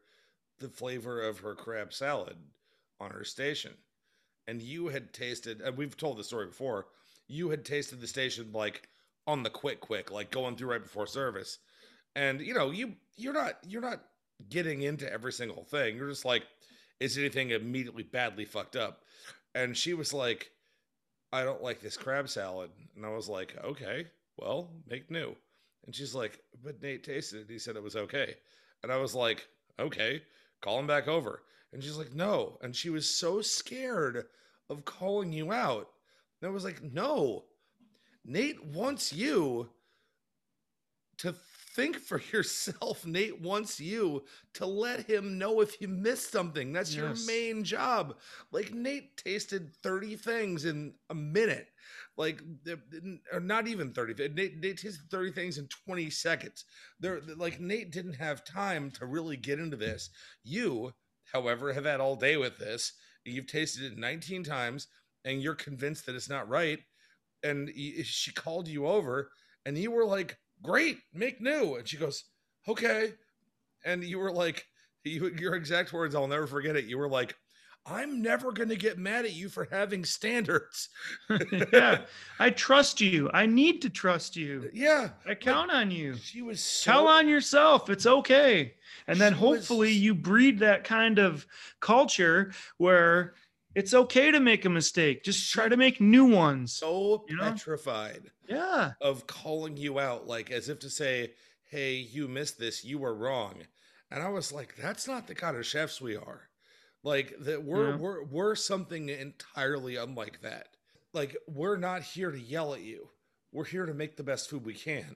[0.60, 2.38] the flavor of her crab salad
[3.00, 3.74] on her station.
[4.48, 6.88] And you had tasted and we've told the story before,
[7.28, 8.90] you had tasted the station like
[9.28, 11.60] on the quick quick, like going through right before service.
[12.16, 14.02] And you know, you you're not you're not
[14.50, 15.96] getting into every single thing.
[15.96, 16.44] You're just like,
[17.00, 19.04] is anything immediately badly fucked up?
[19.56, 20.52] And she was like,
[21.32, 22.70] I don't like this crab salad.
[22.96, 25.36] And I was like, okay, well, make new.
[25.86, 27.52] And she's like, but Nate tasted it.
[27.52, 28.36] He said it was okay.
[28.82, 29.48] And I was like,
[29.80, 30.22] okay,
[30.62, 31.44] call him back over.
[31.72, 32.58] And she's like, no.
[32.62, 34.26] And she was so scared
[34.70, 35.90] of calling you out.
[36.42, 37.46] And I was like, no,
[38.26, 39.70] Nate wants you
[41.18, 41.34] to
[41.74, 43.06] think for yourself.
[43.06, 44.24] Nate wants you
[44.56, 46.72] to let him know if you missed something.
[46.72, 48.16] That's your main job.
[48.52, 51.68] Like Nate tasted 30 things in a minute.
[52.16, 52.42] Like
[53.32, 54.30] or not even 30.
[54.34, 56.66] Nate, Nate tasted 30 things in 20 seconds.
[57.00, 60.10] There like Nate didn't have time to really get into this.
[60.44, 60.94] You,
[61.32, 62.94] however, have had all day with this.
[63.26, 64.88] You've tasted it 19 times
[65.26, 66.80] and you're convinced that it's not right.
[67.42, 67.70] And
[68.04, 69.32] she called you over
[69.66, 71.76] and you were like, great, make new.
[71.76, 72.24] And she goes,
[72.68, 73.14] okay.
[73.86, 74.66] And you were like,
[75.04, 76.86] you, your exact words, I'll never forget it.
[76.86, 77.36] You were like,
[77.86, 80.88] I'm never going to get mad at you for having standards.
[81.74, 82.06] yeah
[82.40, 85.10] i trust you i need to trust you Yeah.
[85.28, 86.92] i count on you She was so.
[86.92, 88.76] tell on yourself it's okay
[89.08, 91.46] and then She hopefully was- you breed that kind of
[91.82, 93.34] culture where
[93.76, 97.44] it's okay to make a mistake just try to make new ones so you know?
[97.44, 101.32] petrified yeah of calling you out, like as if to say,
[101.70, 103.56] hey, you missed this, you were wrong.
[104.12, 106.50] And I was like, that's not the kind of chefs we are.
[107.04, 107.98] Like that we're Yeah.
[107.98, 110.68] we're we're something entirely unlike that.
[111.14, 113.10] Like we're not here to yell at you.
[113.52, 115.16] We're here to make the best food we can.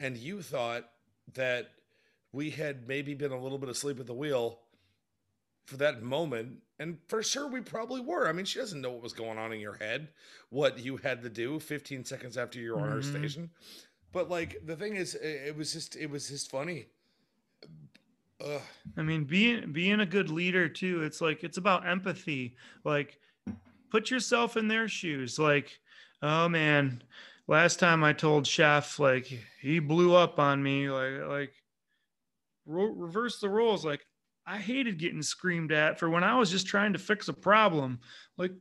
[0.00, 0.84] And you thought
[1.34, 1.70] that
[2.32, 4.60] we had maybe been a little bit asleep at the wheel
[5.68, 6.62] for that moment.
[6.78, 8.26] And for sure we probably were.
[8.28, 10.08] I mean, she doesn't know what was going on in your head,
[10.48, 13.10] what you had to do 15 seconds after you were on her Mhm.
[13.18, 13.50] station.
[14.12, 16.86] But like the thing is, it, was just it was just funny.
[18.40, 18.62] Ugh.
[18.96, 21.02] I mean, being being a good leader too.
[21.02, 22.56] It's like it's about empathy.
[22.84, 23.18] Like,
[23.90, 25.38] put yourself in their shoes.
[25.38, 25.80] Like,
[26.22, 27.02] oh man,
[27.48, 29.26] last time I told Chef, like
[29.60, 30.88] he blew up on me.
[30.88, 31.52] Like, like
[32.64, 33.84] reverse the roles.
[33.84, 34.06] Like,
[34.48, 38.00] I hated getting screamed at for when I was just trying to fix a problem.
[38.36, 38.52] Like,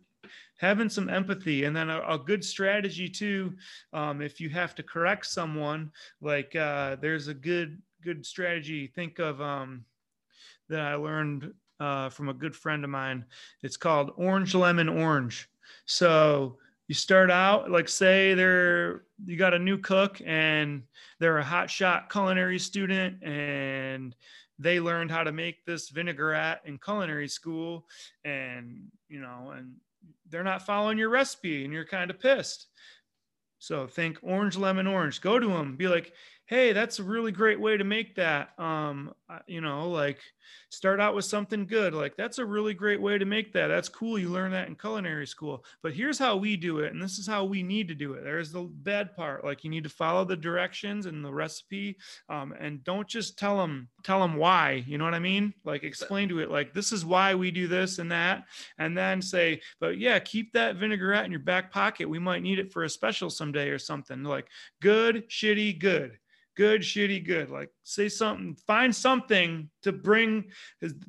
[0.57, 3.53] having some empathy and then a, a good strategy too.
[3.93, 8.87] Um, if you have to correct someone, like uh, there's a good good strategy.
[8.87, 9.85] Think of um,
[10.69, 13.25] that I learned uh, from a good friend of mine.
[13.63, 15.49] It's called orange, lemon, orange.
[15.85, 16.57] So
[16.87, 20.83] you start out like say they're you got a new cook and
[21.19, 24.15] they're a hot shot culinary student and
[24.59, 27.85] they learned how to make this vinaigrette in culinary school
[28.25, 29.73] and you know and
[30.29, 32.67] they're not following your recipe and you're kind of pissed.
[33.59, 35.21] So think orange lemon orange.
[35.21, 36.13] Go to them be like
[36.45, 38.57] hey that's a really great way to make that.
[38.59, 39.13] Um
[39.47, 40.19] you know like
[40.69, 43.67] start out with something good like that's a really great way to make that.
[43.67, 45.63] That's cool you learn that in culinary school.
[45.81, 48.23] But here's how we do it and this is how we need to do it.
[48.23, 51.97] There's the bad part like you need to follow the directions and the recipe
[52.29, 55.53] um, and don't just tell them tell them why you know what i mean?
[55.63, 58.45] Like explain to it like this is why we do this and that
[58.77, 62.09] and then say but yeah keep that vinaigrette in your back pocket.
[62.09, 64.47] We might need it for a special someday or something like
[64.81, 66.17] good shitty good
[66.57, 70.43] good shitty good like say something find something to bring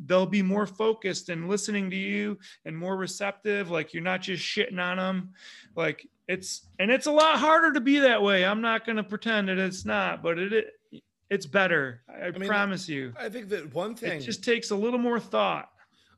[0.04, 4.44] they'll be more focused and listening to you and more receptive like you're not just
[4.44, 5.30] shitting on them
[5.74, 9.02] like it's and it's a lot harder to be that way i'm not going to
[9.02, 10.66] pretend that it's not but it, it
[11.30, 12.02] it's better.
[12.08, 13.12] I, I mean, promise you.
[13.18, 15.70] I think that one thing it just takes a little more thought.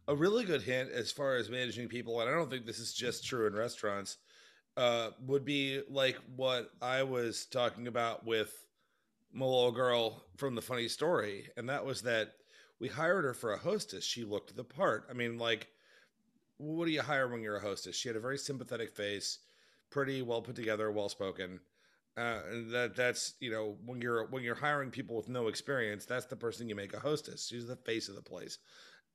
[0.08, 2.92] A really good hint as far as managing people, and I don't think this is
[2.92, 4.18] just true in restaurants,
[4.76, 8.52] uh, would be like what I was talking about with
[9.32, 12.32] my little girl from the funny story, and that was that
[12.78, 14.04] we hired her for a hostess.
[14.04, 15.06] She looked the part.
[15.10, 15.68] I mean, like,
[16.56, 17.96] what do you hire when you're a hostess?
[17.96, 19.38] She had a very sympathetic face,
[19.90, 21.60] pretty well put together, well spoken.
[22.16, 26.04] Uh, and that that's you know when you're when you're hiring people with no experience,
[26.04, 27.46] that's the person you make a hostess.
[27.46, 28.58] She's the face of the place.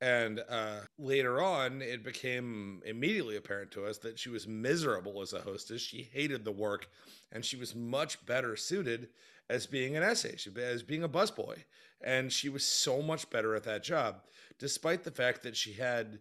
[0.00, 5.32] And uh, later on, it became immediately apparent to us that she was miserable as
[5.32, 5.80] a hostess.
[5.80, 6.88] She hated the work,
[7.32, 9.08] and she was much better suited
[9.48, 11.56] as being an SA, as being a busboy.
[12.02, 14.22] And she was so much better at that job,
[14.58, 16.18] despite the fact that she had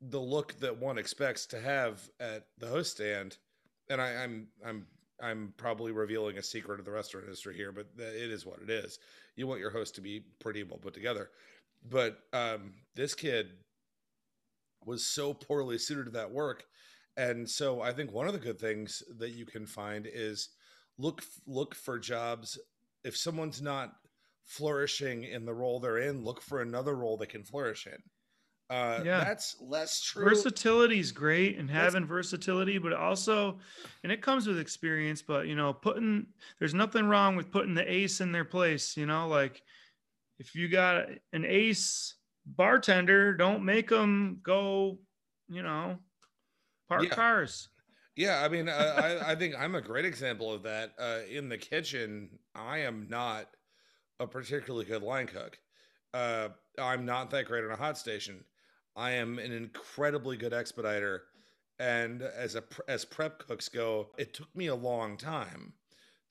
[0.00, 3.38] the look that one expects to have at the host stand.
[3.90, 4.86] And I, I'm I'm
[5.20, 8.70] I'm probably revealing a secret of the restaurant industry here, but it is what it
[8.70, 8.98] is.
[9.34, 11.30] You want your host to be pretty well put together
[11.90, 13.50] but um, this kid
[14.84, 16.64] was so poorly suited to that work
[17.16, 20.50] and so i think one of the good things that you can find is
[20.98, 22.58] look look for jobs
[23.04, 23.94] if someone's not
[24.44, 27.98] flourishing in the role they're in look for another role they can flourish in
[28.70, 32.08] uh, yeah that's less true versatility is great and having that's...
[32.08, 33.58] versatility but also
[34.02, 36.26] and it comes with experience but you know putting
[36.58, 39.62] there's nothing wrong with putting the ace in their place you know like
[40.38, 42.14] if you got an ace
[42.56, 44.98] bartender, don't make them go,
[45.48, 45.98] you know,
[46.88, 47.10] park yeah.
[47.10, 47.68] cars.
[48.18, 50.90] Yeah, I mean, I, I think I'm a great example of that.
[50.98, 53.46] Uh, in the kitchen, I am not
[54.18, 55.56] a particularly good line cook.
[56.12, 56.48] Uh,
[56.80, 58.44] I'm not that great on a hot station.
[58.96, 61.22] I am an incredibly good expediter,
[61.78, 65.74] and as a as prep cooks go, it took me a long time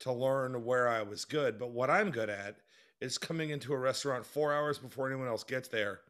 [0.00, 1.58] to learn where I was good.
[1.58, 2.56] But what I'm good at
[3.00, 6.00] is coming into a restaurant four hours before anyone else gets there,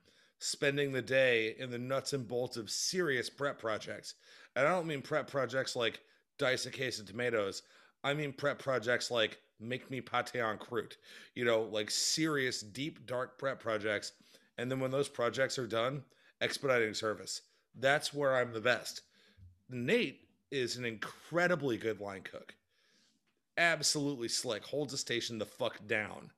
[0.41, 4.14] spending the day in the nuts and bolts of serious prep projects.
[4.59, 6.01] And I don't mean prep projects like
[6.37, 7.63] dice a case of tomatoes.
[8.03, 10.97] I mean prep projects like make me pate en croûte,
[11.37, 14.13] you know, like serious, deep, dark prep projects.
[14.59, 16.03] And then when those projects are done,
[16.41, 17.43] expediting service.
[17.79, 19.03] That's where I'm the best.
[19.71, 22.57] Nate is an incredibly good line cook.
[23.57, 26.33] Absolutely slick, holds a station the fuck down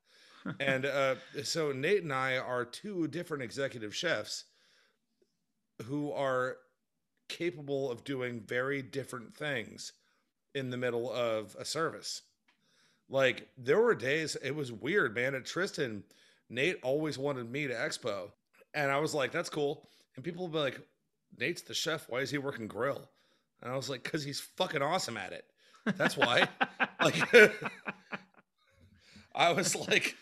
[0.60, 4.44] and uh, so Nate and I are two different executive chefs
[5.84, 6.56] who are
[7.30, 9.92] capable of doing very different things
[10.54, 12.22] in the middle of a service.
[13.08, 15.34] Like there were days it was weird, man.
[15.34, 16.04] At Tristan,
[16.48, 18.32] Nate always wanted me to expo,
[18.74, 20.80] and I was like, "That's cool." And people would be like,
[21.38, 22.08] "Nate's the chef.
[22.08, 23.08] Why is he working grill?"
[23.62, 25.44] And I was like, "Cause he's fucking awesome at it.
[25.96, 26.48] That's why."
[27.00, 27.34] like,
[29.34, 30.16] I was like,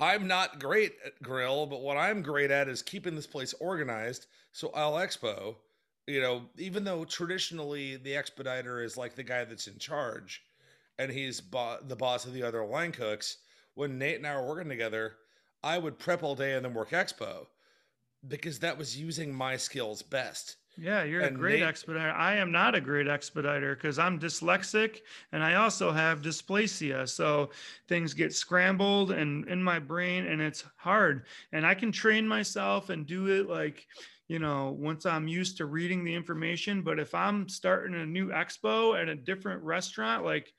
[0.00, 4.26] I'm not great at grill, but what I'm great at is keeping this place organized.
[4.52, 5.56] So I'll expo,
[6.06, 10.42] you know, even though traditionally the expediter is like the guy that's in charge
[10.98, 13.38] and he's bo- the boss of the other line cooks,
[13.74, 15.16] when Nate and I were working together,
[15.62, 17.46] I would prep all day and then work expo
[18.28, 20.56] because that was using my skills best.
[20.76, 22.10] Yeah, you're and a great Nate, expediter.
[22.10, 27.08] I am not a great expediter because I'm dyslexic and I also have dysplasia.
[27.08, 27.50] So
[27.86, 31.26] things get scrambled and in my brain and it's hard.
[31.52, 33.86] And I can train myself and do it like,
[34.28, 36.82] you know, once I'm used to reading the information.
[36.82, 40.52] But if I'm starting a new expo at a different restaurant, like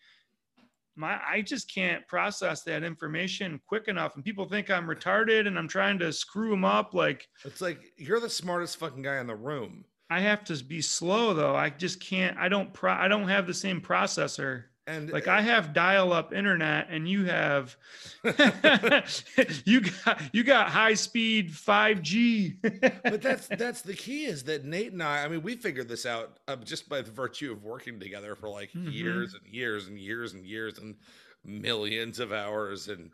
[0.96, 4.16] my I just can't process that information quick enough.
[4.16, 6.94] And people think I'm retarded and I'm trying to screw them up.
[6.94, 10.82] Like it's like you're the smartest fucking guy in the room I have to be
[10.82, 11.56] slow though.
[11.56, 12.38] I just can't.
[12.38, 12.74] I don't.
[12.74, 14.66] Pro, I don't have the same processor.
[14.88, 17.76] And like I have dial-up internet, and you have
[19.66, 22.56] you got you got high speed five G.
[22.62, 25.24] but that's that's the key is that Nate and I.
[25.24, 28.50] I mean, we figured this out uh, just by the virtue of working together for
[28.50, 28.92] like mm-hmm.
[28.92, 30.96] years and years and years and years and
[31.44, 33.10] millions of hours and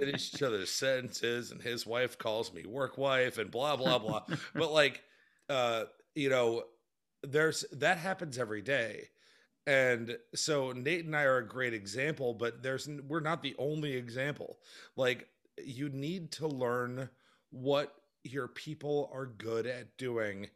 [0.00, 1.50] in each other's sentences.
[1.50, 4.22] And his wife calls me work wife and blah blah blah.
[4.54, 5.02] but like.
[5.48, 5.84] uh
[6.14, 6.64] you know,
[7.22, 9.08] there's that happens every day.
[9.66, 13.94] And so Nate and I are a great example, but there's we're not the only
[13.94, 14.58] example.
[14.96, 15.28] Like
[15.64, 17.08] you need to learn
[17.50, 17.94] what
[18.24, 20.48] your people are good at doing.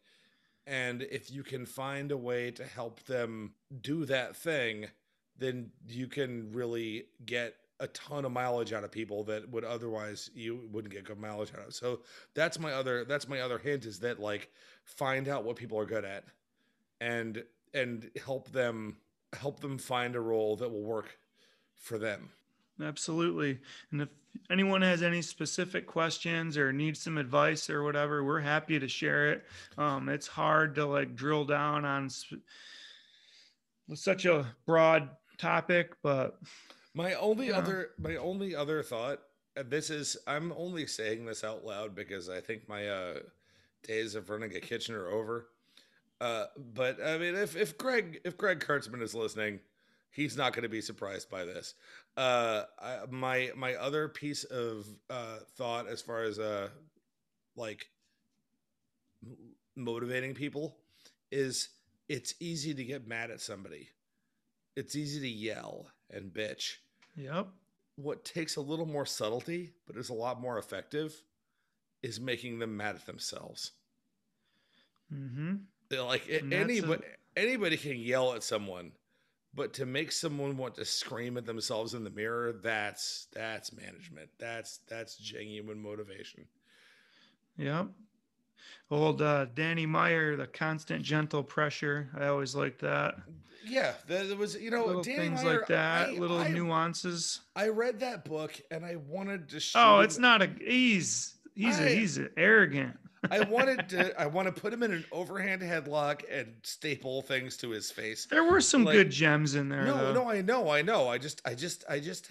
[0.66, 4.88] And if you can find a way to help them do that thing,
[5.38, 10.30] then you can really get a ton of mileage out of people that would otherwise
[10.34, 11.74] you wouldn't get good mileage out of.
[11.74, 12.00] So
[12.34, 14.50] that's my other that's my other hint is that like
[14.84, 16.24] find out what people are good at
[17.00, 17.44] and
[17.74, 18.96] and help them
[19.32, 21.18] help them find a role that will work
[21.74, 22.30] for them.
[22.82, 23.58] absolutely.
[23.90, 24.08] And if
[24.50, 29.32] anyone has any specific questions or needs some advice or whatever, we're happy to share
[29.32, 29.44] it.
[29.78, 32.40] Um, it's hard to like drill down on sp-
[33.94, 36.38] such a broad topic, but
[36.94, 37.58] My only Yeah.
[37.58, 39.20] other my only other thought,
[39.54, 43.18] and this is I'm only saying this out loud because I think my uh
[43.82, 45.48] days of running a kitchen are over.
[46.20, 49.60] Uh but I mean if if Greg if Greg Kurtzman is listening,
[50.10, 51.74] he's not going to be surprised by this.
[52.16, 56.68] Uh I, my my other piece of uh thought as far as uh
[57.54, 57.86] like
[59.74, 60.76] motivating people
[61.30, 61.68] is
[62.08, 63.88] it's easy to get mad at somebody.
[64.76, 66.76] It's easy to yell and bitch
[67.16, 67.48] yep.
[67.96, 71.20] what takes a little more subtlety but is a lot more effective
[72.02, 73.72] is making them mad at themselves
[75.12, 75.54] Mm-hmm.
[75.90, 77.02] Like a- And that's a- anybody
[77.36, 78.92] anybody can yell at someone
[79.54, 84.28] but to make someone want to scream at themselves in the mirror that's that's management
[84.38, 86.44] that's that's genuine motivation
[87.58, 87.86] Yep.
[88.90, 92.08] Old uh, Danny Meyer, the constant gentle pressure.
[92.16, 93.16] I always liked that.
[93.66, 97.40] yeah there, was you know little Danny things Meyer, like that, I, little I, nuances.
[97.56, 100.50] I read that book and i wanted to Oh, him- it's not a.
[100.60, 102.96] He's he's I- a, he's arrogant.
[103.30, 107.56] I wanted to i want to put him in an overhand headlock and staple things
[107.56, 109.84] to his face There were some like- good gems in there.
[109.84, 110.12] No, though.
[110.12, 111.08] no, I know, I know.
[111.08, 112.30] I just, I just, I just,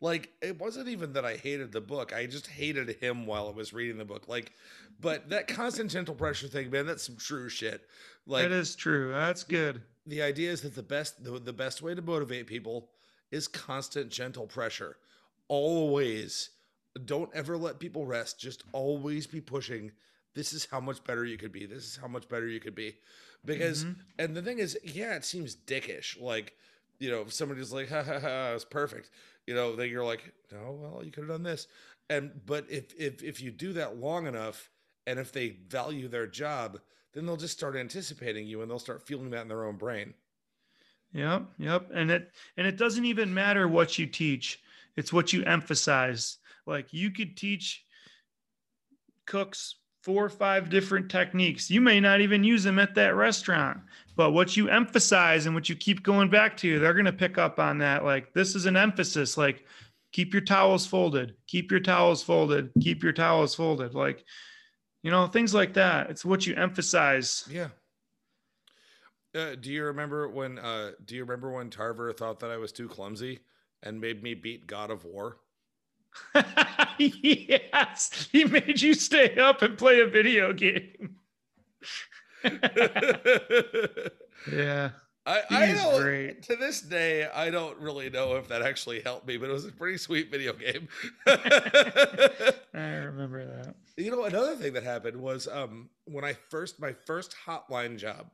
[0.00, 2.12] like, it wasn't even that I hated the book.
[2.14, 4.28] I just hated him while I was reading the book.
[4.28, 4.52] Like,
[5.00, 7.82] but that constant gentle pressure thing, man, that's some true shit.
[8.26, 9.10] Like, that is true.
[9.12, 9.82] That's good.
[10.06, 12.90] the idea is that the best, the, the best way to motivate people
[13.30, 14.96] is constant gentle pressure.
[15.48, 16.50] Always,
[16.98, 18.38] don't ever let people rest.
[18.38, 19.92] Just always be pushing.
[20.34, 21.66] This is how much better you could be.
[21.66, 22.98] This is how much better you could be.
[23.44, 23.96] Because Mhm.
[24.18, 26.20] and the thing is, yeah, it seems dickish.
[26.20, 26.56] Like,
[26.98, 29.10] you know, if somebody's like, ha ha ha, it's perfect.
[29.46, 31.66] You know, then you're like, no, well, you could have done this.
[32.10, 34.70] And but if if if you do that long enough,
[35.06, 36.80] and if they value their job,
[37.12, 40.14] then they'll just start anticipating you, and they'll start feeling that in their own brain.
[41.12, 41.90] Yep, yep.
[41.94, 44.60] And it and it doesn't even matter what you teach.
[44.96, 46.38] It's what you emphasize.
[46.68, 47.84] Like you could teach
[49.26, 51.70] cooks four or five different techniques.
[51.70, 53.78] You may not even use them at that restaurant,
[54.16, 57.38] but what you emphasize and what you keep going back to, they're going to pick
[57.38, 58.04] up on that.
[58.04, 59.64] Like this is an emphasis like
[60.12, 63.94] keep your towels folded, keep your towels folded, keep your towels folded.
[63.94, 64.24] Like
[65.02, 66.10] you know, things like that.
[66.10, 67.46] It's what you emphasize.
[67.50, 67.68] Yeah.
[69.34, 70.58] Uh, do you remember when?
[70.58, 73.40] Uh, do you remember when Tarver thought that I was too clumsy
[73.82, 75.38] and made me beat God of War?
[76.98, 81.16] yes, he made you stay up and play a video game.
[84.52, 84.90] yeah,
[85.26, 86.00] I, I don't.
[86.00, 86.42] great.
[86.44, 89.66] To this day, I don't really know if that actually helped me, but it was
[89.66, 90.88] a pretty sweet video game.
[91.26, 93.74] I remember that.
[93.96, 98.30] you know, another thing that happened was um, when I first my first hotline job.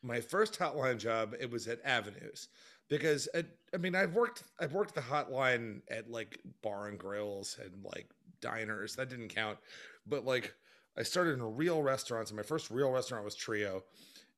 [0.00, 2.46] My first hotline job, it was at Avenues
[2.88, 7.58] because uh, I mean I've worked I've worked the hotline at like bar and grills
[7.62, 8.08] and like
[8.40, 9.58] diners that didn't count,
[10.06, 10.54] but like
[10.96, 13.84] I started in real restaurants and my first real restaurant was Trio,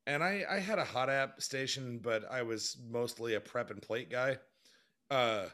[0.07, 3.81] and I I had a hot app station, but I was mostly a prep and
[3.81, 4.39] plate guy.
[5.11, 5.47] Uh,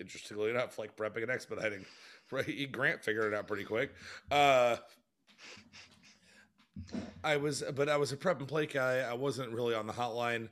[0.00, 1.84] interestingly enough, like prepping and expediting.
[2.32, 3.94] Right, Grant figured it out pretty quick.
[4.32, 4.78] Uh,
[7.22, 8.98] I was, but I was a prep and plate guy.
[8.98, 10.48] I wasn't really on the hotline.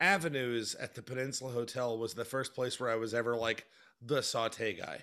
[0.00, 3.66] Avenues at the Peninsula Hotel was the first place where I was ever like
[4.00, 5.02] the saute guy.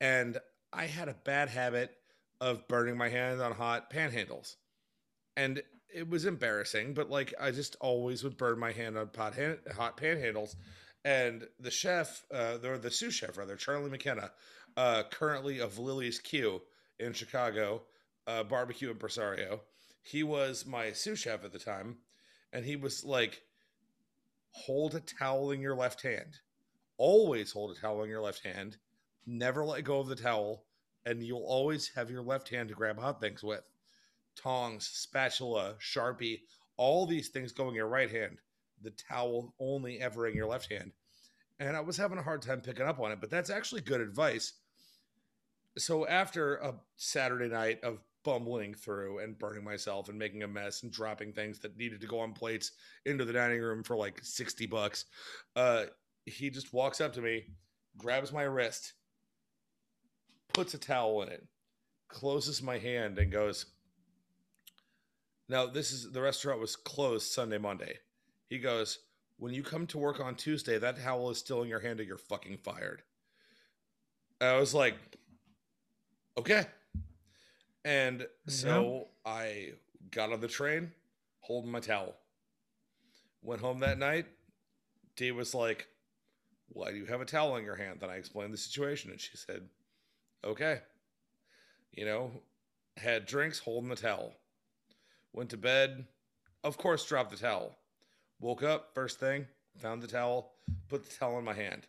[0.00, 0.38] And
[0.72, 1.96] I had a bad habit
[2.40, 4.56] of burning my hand on hot panhandles.
[5.36, 9.34] And it was embarrassing, but like I just always would burn my hand on pot
[9.34, 10.54] hand, hot panhandles.
[11.04, 14.32] And the chef, uh, or the sous chef rather, Charlie McKenna,
[14.76, 16.60] uh, currently of Lillie's Q
[16.98, 17.82] in Chicago,
[18.26, 19.60] uh, barbecue impresario.
[20.02, 21.98] He was my sous chef at the time,
[22.52, 23.42] and he was like,
[24.56, 26.38] hold a towel in your left hand.
[26.96, 28.78] Always hold a towel in your left hand.
[29.26, 30.64] Never let go of the towel,
[31.04, 33.62] and you'll always have your left hand to grab hot things with.
[34.34, 36.40] Tongs, spatula, sharpie,
[36.76, 38.38] all these things go in your right hand.
[38.82, 40.92] The towel only ever in your left hand.
[41.58, 44.00] And I was having a hard time picking up on it, but that's actually good
[44.00, 44.54] advice.
[45.78, 50.82] So after a Saturday night of bumbling through and burning myself and making a mess
[50.82, 52.72] and dropping things that needed to go on plates
[53.04, 55.04] into the dining room for like 60 bucks,
[55.54, 55.84] uh,
[56.24, 57.44] he just walks up to me,
[57.96, 58.94] grabs my wrist,
[60.52, 61.46] puts a towel in it,
[62.08, 63.66] closes my hand, and goes,
[65.48, 67.96] Now, this is the restaurant was closed Sunday, Monday.
[68.50, 68.98] He goes,
[69.38, 72.02] When you come to work on Tuesday, that towel is still in your hand or
[72.02, 73.02] you're fucking fired.
[74.40, 74.96] I was like,
[76.36, 76.66] okay.
[77.86, 79.74] And so I
[80.10, 80.90] got on the train
[81.38, 82.16] holding my towel.
[83.42, 84.26] Went home that night.
[85.14, 85.86] Dee was like,
[86.70, 88.00] Why do you have a towel in your hand?
[88.00, 89.68] Then I explained the situation and she said,
[90.44, 90.80] Okay.
[91.92, 92.32] You know,
[92.96, 94.34] had drinks holding the towel.
[95.32, 96.06] Went to bed.
[96.64, 97.78] Of course, dropped the towel.
[98.40, 99.46] Woke up, first thing,
[99.78, 100.54] found the towel,
[100.88, 101.86] put the towel in my hand.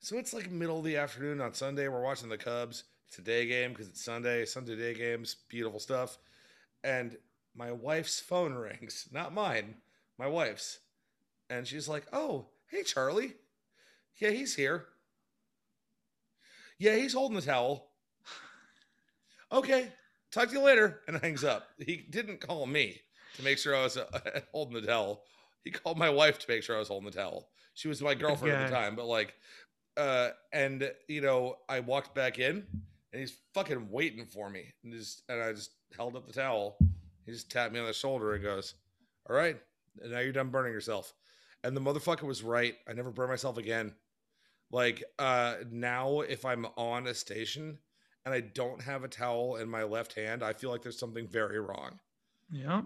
[0.00, 1.86] So it's like middle of the afternoon on Sunday.
[1.86, 2.82] We're watching the Cubs.
[3.08, 4.44] It's a day game because it's Sunday.
[4.44, 6.18] Sunday day games, beautiful stuff.
[6.84, 7.16] And
[7.54, 9.76] my wife's phone rings, not mine,
[10.18, 10.80] my wife's.
[11.48, 13.34] And she's like, Oh, hey, Charlie.
[14.18, 14.86] Yeah, he's here.
[16.78, 17.88] Yeah, he's holding the towel.
[19.52, 19.92] Okay,
[20.32, 21.02] talk to you later.
[21.06, 21.68] And hangs up.
[21.78, 23.00] He didn't call me
[23.36, 24.06] to make sure I was uh,
[24.52, 25.22] holding the towel.
[25.62, 27.48] He called my wife to make sure I was holding the towel.
[27.74, 29.34] She was my girlfriend at the time, but like,
[29.96, 32.66] uh, and you know, I walked back in
[33.16, 34.74] and he's fucking waiting for me.
[34.84, 36.76] And just and I just held up the towel.
[37.24, 38.74] He just tapped me on the shoulder and goes,
[39.28, 39.56] All right,
[40.02, 41.14] and now you're done burning yourself.
[41.64, 42.74] And the motherfucker was right.
[42.86, 43.94] I never burn myself again.
[44.70, 47.78] Like, uh, now if I'm on a station
[48.26, 51.26] and I don't have a towel in my left hand, I feel like there's something
[51.26, 51.98] very wrong.
[52.52, 52.84] Yep.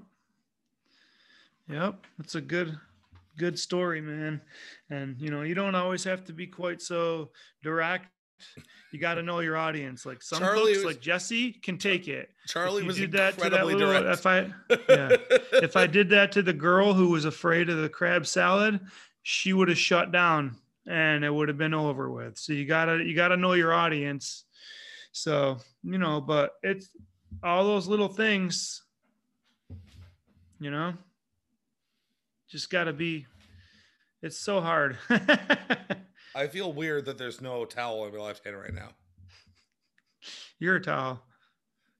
[1.69, 2.07] Yep.
[2.19, 2.79] That's a good
[3.37, 4.43] good story, man.
[4.91, 7.31] And you know, you don't always have to be quite so
[7.65, 8.07] direct.
[8.93, 10.05] You got to know your audience.
[10.05, 12.31] Like some Charlie folks, was- like Jesse, can take it.
[12.47, 14.07] Charlie was did that to that little, direct.
[14.07, 14.39] if I
[14.89, 15.17] yeah,
[15.53, 18.81] if I did that to the girl who was afraid of the crab salad,
[19.23, 22.37] she would have shut down and it would have been over with.
[22.39, 24.45] So you gotta you gotta know your audience.
[25.13, 26.89] So you know, but it's
[27.45, 28.83] all those little things.
[30.59, 30.95] You know,
[32.49, 33.27] just gotta be.
[34.23, 34.99] It's so hard.
[36.35, 38.91] I feel weird that there's no towel in my left hand right now.
[40.59, 41.23] You're a towel.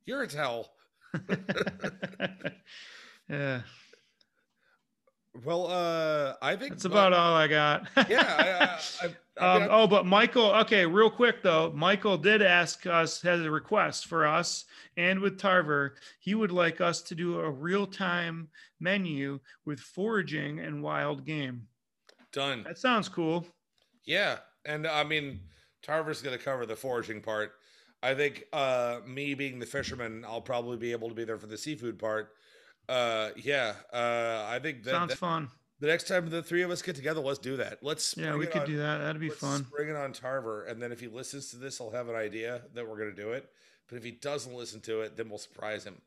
[0.05, 0.73] You're a towel.
[3.29, 3.63] yeah,
[5.45, 7.89] Well, uh, I think that's about all I got.
[8.09, 12.87] Yeah, I, I, I, Um, oh, but Michael, okay, real quick though, Michael did ask
[12.87, 14.67] us, has a request for us
[14.99, 15.95] and with Tarver.
[16.19, 18.49] He would like us to do a real time
[18.81, 21.67] menu with foraging and wild game.
[22.33, 22.65] done.
[22.65, 23.47] That sounds cool.
[24.05, 25.41] Yeah, and I mean,
[25.83, 27.53] Tarver's going to cover the foraging part.
[28.03, 31.47] I think uh, me being the fisherman, I'll probably be able to be there for
[31.47, 32.33] the seafood part.
[32.89, 35.49] Uh, yeah, uh, I think that, sounds that fun.
[35.81, 37.79] the next time the three of us get together, let's do that.
[37.83, 38.99] Let's Yeah, we could on- do that.
[38.99, 39.67] That'd be let's fun.
[39.71, 42.63] Bring it on Tarver, and then if he listens to this, I'll have an idea
[42.75, 43.49] that we're going to do it.
[43.89, 46.01] But if he doesn't listen to it, then we'll surprise him.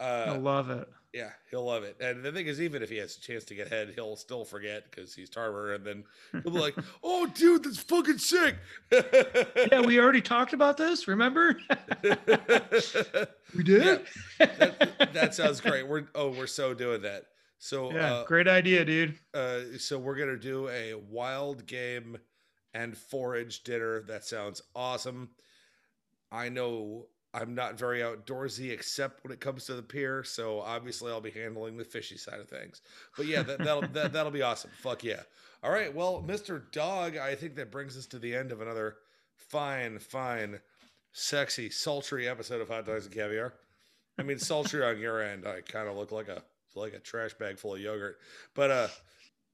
[0.00, 0.88] I Uh, love it.
[1.14, 1.96] yeah, he'll love it.
[2.00, 4.44] And the thing is, even if he has a chance to get ahead, he'll still
[4.44, 8.56] forget because he's Tarver, and then he'll be like, "Oh, dude, that's fucking sick."
[9.72, 11.08] Yeah, we already talked about this.
[11.08, 11.58] Remember?
[13.56, 14.06] we did.
[14.38, 15.86] that, that sounds great.
[15.88, 17.24] We're oh, we're so doing that.
[17.58, 19.18] So yeah, uh, great idea, dude.
[19.34, 22.18] uh, so we're gonna do a wild game
[22.74, 24.02] and forage dinner.
[24.02, 25.30] That sounds awesome.
[26.30, 31.12] I know I'm not very outdoorsy except when it comes to the pier, so obviously
[31.12, 32.80] I'll be handling the fishy side of things.
[33.16, 34.70] But yeah, that, that'll that, that'll be awesome.
[34.80, 35.20] Fuck yeah!
[35.62, 36.62] All right, well, Mr.
[36.72, 38.96] Dog, I think that brings us to the end of another
[39.36, 40.60] fine, fine,
[41.12, 43.52] sexy, sultry episode of Hot Dogs and Caviar.
[44.18, 45.46] I mean, sultry on your end.
[45.46, 46.42] I kind of look like a
[46.74, 48.16] like a trash bag full of yogurt,
[48.54, 48.88] but uh,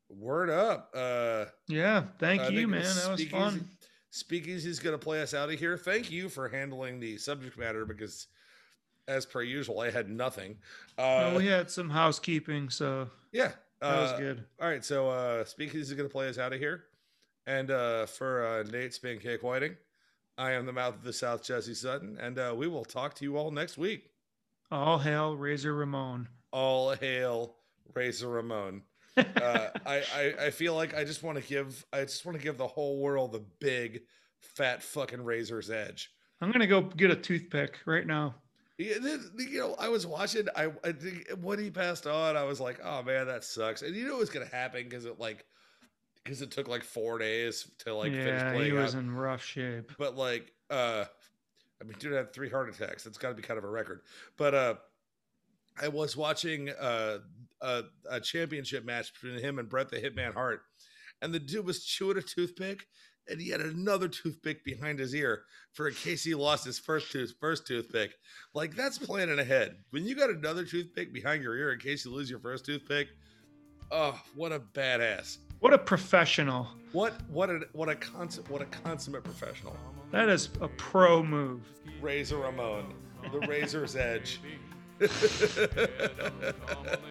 [0.09, 0.90] word up.
[0.94, 2.82] Uh, Yeah, thank I you, man.
[2.82, 3.68] That was Speakeasy- fun.
[4.12, 5.78] Speakeasy's going to play us out of here.
[5.78, 8.26] Thank you for handling the subject matter because,
[9.09, 10.59] as per usual, I had nothing.
[10.98, 13.52] Uh, Well, we had some housekeeping, so yeah.
[13.80, 14.44] that was uh, good.
[14.60, 14.84] All right.
[14.84, 16.84] So, uh, Speakeasy is going to play us out of here.
[17.47, 19.76] And uh, for uh, Nate Spin Cake Whiting,
[20.36, 22.18] I am the mouth of the South, Jesse Sutton.
[22.20, 24.10] And uh, we will talk to you all next week.
[24.70, 26.28] All hail Razor Ramon.
[26.52, 27.55] All hail
[27.94, 28.82] Razor Ramon.
[29.16, 32.43] Uh, I, I I feel like I just want to give I just want to
[32.43, 34.02] give the whole world the big
[34.40, 36.10] fat fucking razor's edge.
[36.40, 38.34] I'm gonna go get a toothpick right now.
[38.78, 38.94] Yeah,
[39.39, 40.48] you know, I was watching.
[40.56, 43.94] I, I think when he passed on, I was like, "Oh man, that sucks." And
[43.94, 45.44] you know what's gonna happen because it like
[46.24, 49.02] because it took like four days to like finish yeah, he playing was out.
[49.02, 49.93] in rough shape.
[49.98, 51.05] But like, uh,
[51.80, 53.05] I mean, dude had three heart attacks.
[53.05, 54.01] That's got to be kind of a record.
[54.36, 54.74] But uh,
[55.80, 57.18] I was watching uh,
[57.62, 60.62] a, a championship match between him and Bret the Hitman Hart,
[61.22, 62.86] and the dude was chewing a toothpick,
[63.28, 67.12] and he had another toothpick behind his ear for in case he lost his first
[67.12, 68.12] tooth first toothpick.
[68.55, 69.76] Like that's planning ahead.
[69.90, 73.09] When you got another toothpick behind your ear in case you lose your first toothpick,
[73.90, 75.39] oh, what a badass!
[75.60, 76.66] What a professional.
[76.93, 79.76] What what a what a consummate what a consummate professional.
[80.10, 81.62] That is a pro move.
[82.01, 82.93] Razor Ramon,
[83.30, 84.40] the Razor's Edge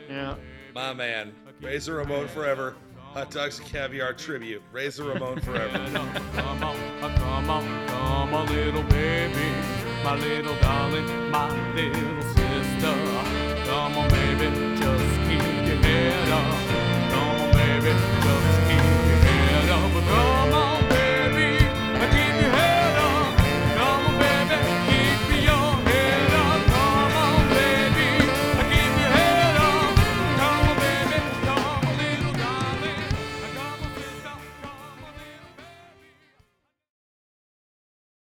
[0.10, 0.36] yeah.
[0.74, 2.76] My man, Razor Ramon forever.
[2.98, 4.62] Hot dogs and caviar tribute.
[4.72, 5.78] Razor Ramon forever.
[6.34, 6.78] come on,
[7.18, 9.52] come on, come on, little baby,
[10.04, 12.96] my little darling, my little sister.
[13.66, 14.48] Come on, baby,
[14.78, 16.56] just keep your head up.
[17.12, 17.92] Come on, baby,
[18.24, 20.41] just keep your head up.